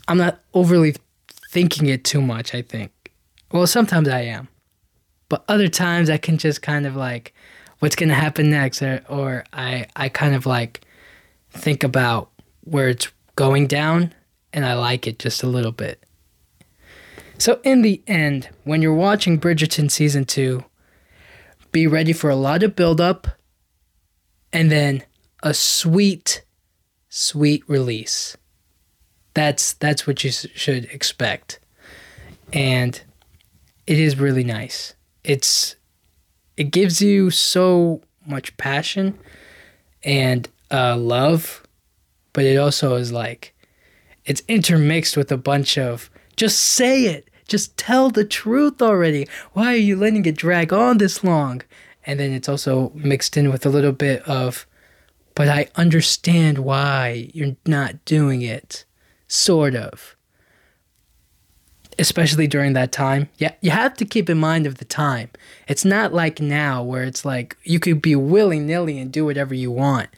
I'm 0.07 0.17
not 0.17 0.39
overly 0.53 0.95
thinking 1.51 1.87
it 1.87 2.03
too 2.03 2.21
much. 2.21 2.53
I 2.53 2.61
think. 2.61 2.91
Well, 3.51 3.67
sometimes 3.67 4.09
I 4.09 4.21
am, 4.21 4.49
but 5.29 5.43
other 5.47 5.69
times 5.69 6.09
I 6.09 6.17
can 6.17 6.37
just 6.37 6.61
kind 6.61 6.85
of 6.85 6.95
like, 6.97 7.33
what's 7.79 7.95
gonna 7.95 8.13
happen 8.13 8.49
next, 8.49 8.81
or 8.81 9.01
or 9.09 9.43
I 9.53 9.87
I 9.95 10.09
kind 10.09 10.35
of 10.35 10.45
like 10.45 10.81
think 11.51 11.83
about 11.83 12.29
where 12.63 12.89
it's 12.89 13.07
going 13.35 13.67
down, 13.67 14.13
and 14.53 14.65
I 14.65 14.73
like 14.73 15.07
it 15.07 15.19
just 15.19 15.43
a 15.43 15.47
little 15.47 15.71
bit. 15.71 16.03
So, 17.37 17.59
in 17.63 17.81
the 17.83 18.01
end, 18.07 18.49
when 18.63 18.81
you're 18.81 18.93
watching 18.93 19.39
Bridgerton 19.39 19.91
season 19.91 20.25
two, 20.25 20.63
be 21.71 21.85
ready 21.85 22.13
for 22.13 22.29
a 22.29 22.35
lot 22.35 22.63
of 22.63 22.75
buildup 22.75 23.27
and 24.51 24.71
then 24.71 25.03
a 25.43 25.53
sweet, 25.53 26.43
sweet 27.09 27.63
release. 27.67 28.35
That's 29.33 29.73
that's 29.73 30.07
what 30.07 30.23
you 30.23 30.31
should 30.31 30.85
expect, 30.85 31.59
and 32.51 32.99
it 33.85 33.99
is 33.99 34.17
really 34.17 34.43
nice. 34.43 34.95
It's 35.23 35.75
it 36.55 36.71
gives 36.71 37.01
you 37.01 37.29
so 37.29 38.01
much 38.25 38.57
passion 38.57 39.17
and 40.03 40.49
uh, 40.71 40.97
love, 40.97 41.63
but 42.33 42.45
it 42.45 42.57
also 42.57 42.95
is 42.95 43.11
like 43.11 43.53
it's 44.27 44.43
intermixed 44.47 45.17
with 45.17 45.31
a 45.31 45.37
bunch 45.37 45.77
of 45.77 46.11
just 46.35 46.59
say 46.59 47.05
it. 47.05 47.29
Just 47.47 47.77
tell 47.77 48.09
the 48.09 48.25
truth 48.25 48.81
already. 48.81 49.27
Why 49.53 49.73
are 49.73 49.77
you 49.77 49.95
letting 49.95 50.25
it 50.25 50.35
drag 50.35 50.73
on 50.73 50.97
this 50.97 51.23
long? 51.23 51.63
And 52.05 52.19
then 52.19 52.31
it's 52.31 52.49
also 52.49 52.91
mixed 52.93 53.37
in 53.37 53.49
with 53.49 53.65
a 53.65 53.69
little 53.69 53.93
bit 53.93 54.21
of, 54.27 54.67
but 55.33 55.47
I 55.47 55.69
understand 55.75 56.59
why 56.59 57.29
you're 57.33 57.55
not 57.65 58.03
doing 58.05 58.41
it. 58.41 58.85
Sort 59.29 59.75
of. 59.75 60.15
Especially 61.97 62.47
during 62.47 62.73
that 62.73 62.91
time. 62.91 63.29
Yeah, 63.37 63.53
you 63.61 63.71
have 63.71 63.95
to 63.95 64.05
keep 64.05 64.29
in 64.29 64.37
mind 64.37 64.67
of 64.67 64.77
the 64.77 64.85
time. 64.85 65.29
It's 65.67 65.83
not 65.85 66.13
like 66.13 66.39
now 66.39 66.83
where 66.83 67.03
it's 67.03 67.25
like 67.25 67.57
you 67.63 67.79
could 67.79 68.01
be 68.01 68.15
willy 68.15 68.59
nilly 68.59 68.99
and 68.99 69.11
do 69.11 69.25
whatever 69.25 69.53
you 69.53 69.71
want. 69.71 70.09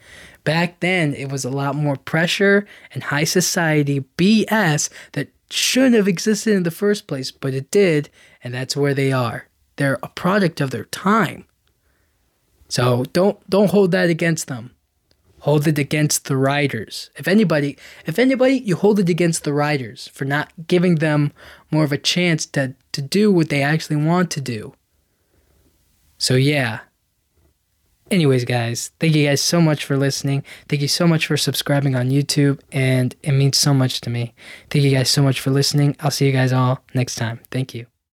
Back 0.44 0.80
then, 0.80 1.14
it 1.14 1.32
was 1.32 1.46
a 1.46 1.50
lot 1.50 1.76
more 1.76 1.96
pressure 1.96 2.66
and 2.94 3.04
high 3.04 3.24
society 3.24 4.06
BS 4.18 4.90
that 5.14 5.30
shouldn't 5.50 5.96
have 5.96 6.08
existed 6.08 6.54
in 6.54 6.64
the 6.64 6.72
first 6.72 7.08
place, 7.08 7.32
but 7.32 7.54
it 7.54 7.72
did, 7.72 8.10
and 8.44 8.54
that's 8.54 8.76
where 8.76 8.94
they 8.94 9.12
are. 9.12 9.48
They're 9.76 10.00
a 10.04 10.10
product 10.10 10.62
of 10.62 10.72
their 10.72 10.86
time. 10.86 11.46
So 12.68 13.06
don't 13.14 13.38
don't 13.50 13.72
hold 13.72 13.92
that 13.92 14.10
against 14.10 14.48
them. 14.48 14.76
Hold 15.42 15.68
it 15.68 15.80
against 15.80 16.26
the 16.26 16.36
writers. 16.36 17.10
If 17.16 17.28
anybody, 17.28 17.78
if 18.06 18.20
anybody, 18.20 18.60
you 18.60 18.76
hold 18.76 19.00
it 19.00 19.10
against 19.10 19.44
the 19.44 19.54
writers 19.54 20.10
for 20.10 20.26
not 20.26 20.52
giving 20.68 20.96
them 20.96 21.32
more 21.72 21.84
of 21.84 21.92
a 21.92 21.98
chance 21.98 22.46
to 22.48 22.76
to 22.92 23.02
do 23.02 23.32
what 23.32 23.50
they 23.50 23.64
actually 23.64 23.96
want 23.96 24.30
to 24.32 24.42
do. 24.42 24.74
So 26.18 26.36
yeah, 26.36 26.80
anyways, 28.12 28.46
guys, 28.46 28.92
thank 29.00 29.16
you 29.16 29.26
guys 29.28 29.42
so 29.42 29.62
much 29.62 29.86
for 29.86 29.98
listening. 29.98 30.44
Thank 30.68 30.82
you 30.82 30.88
so 30.88 31.08
much 31.08 31.28
for 31.28 31.38
subscribing 31.38 31.96
on 31.96 32.10
YouTube, 32.10 32.60
and 32.72 33.16
it 33.24 33.32
means 33.32 33.58
so 33.58 33.74
much 33.74 34.02
to 34.02 34.10
me. 34.10 34.34
Thank 34.70 34.86
you 34.86 34.92
guys 34.92 35.10
so 35.10 35.22
much 35.22 35.40
for 35.40 35.52
listening. 35.52 35.96
I'll 36.00 36.12
see 36.12 36.26
you 36.26 36.32
guys 36.32 36.54
all 36.54 36.84
next 36.94 37.16
time. 37.16 37.40
Thank 37.52 37.74
you. 37.74 37.99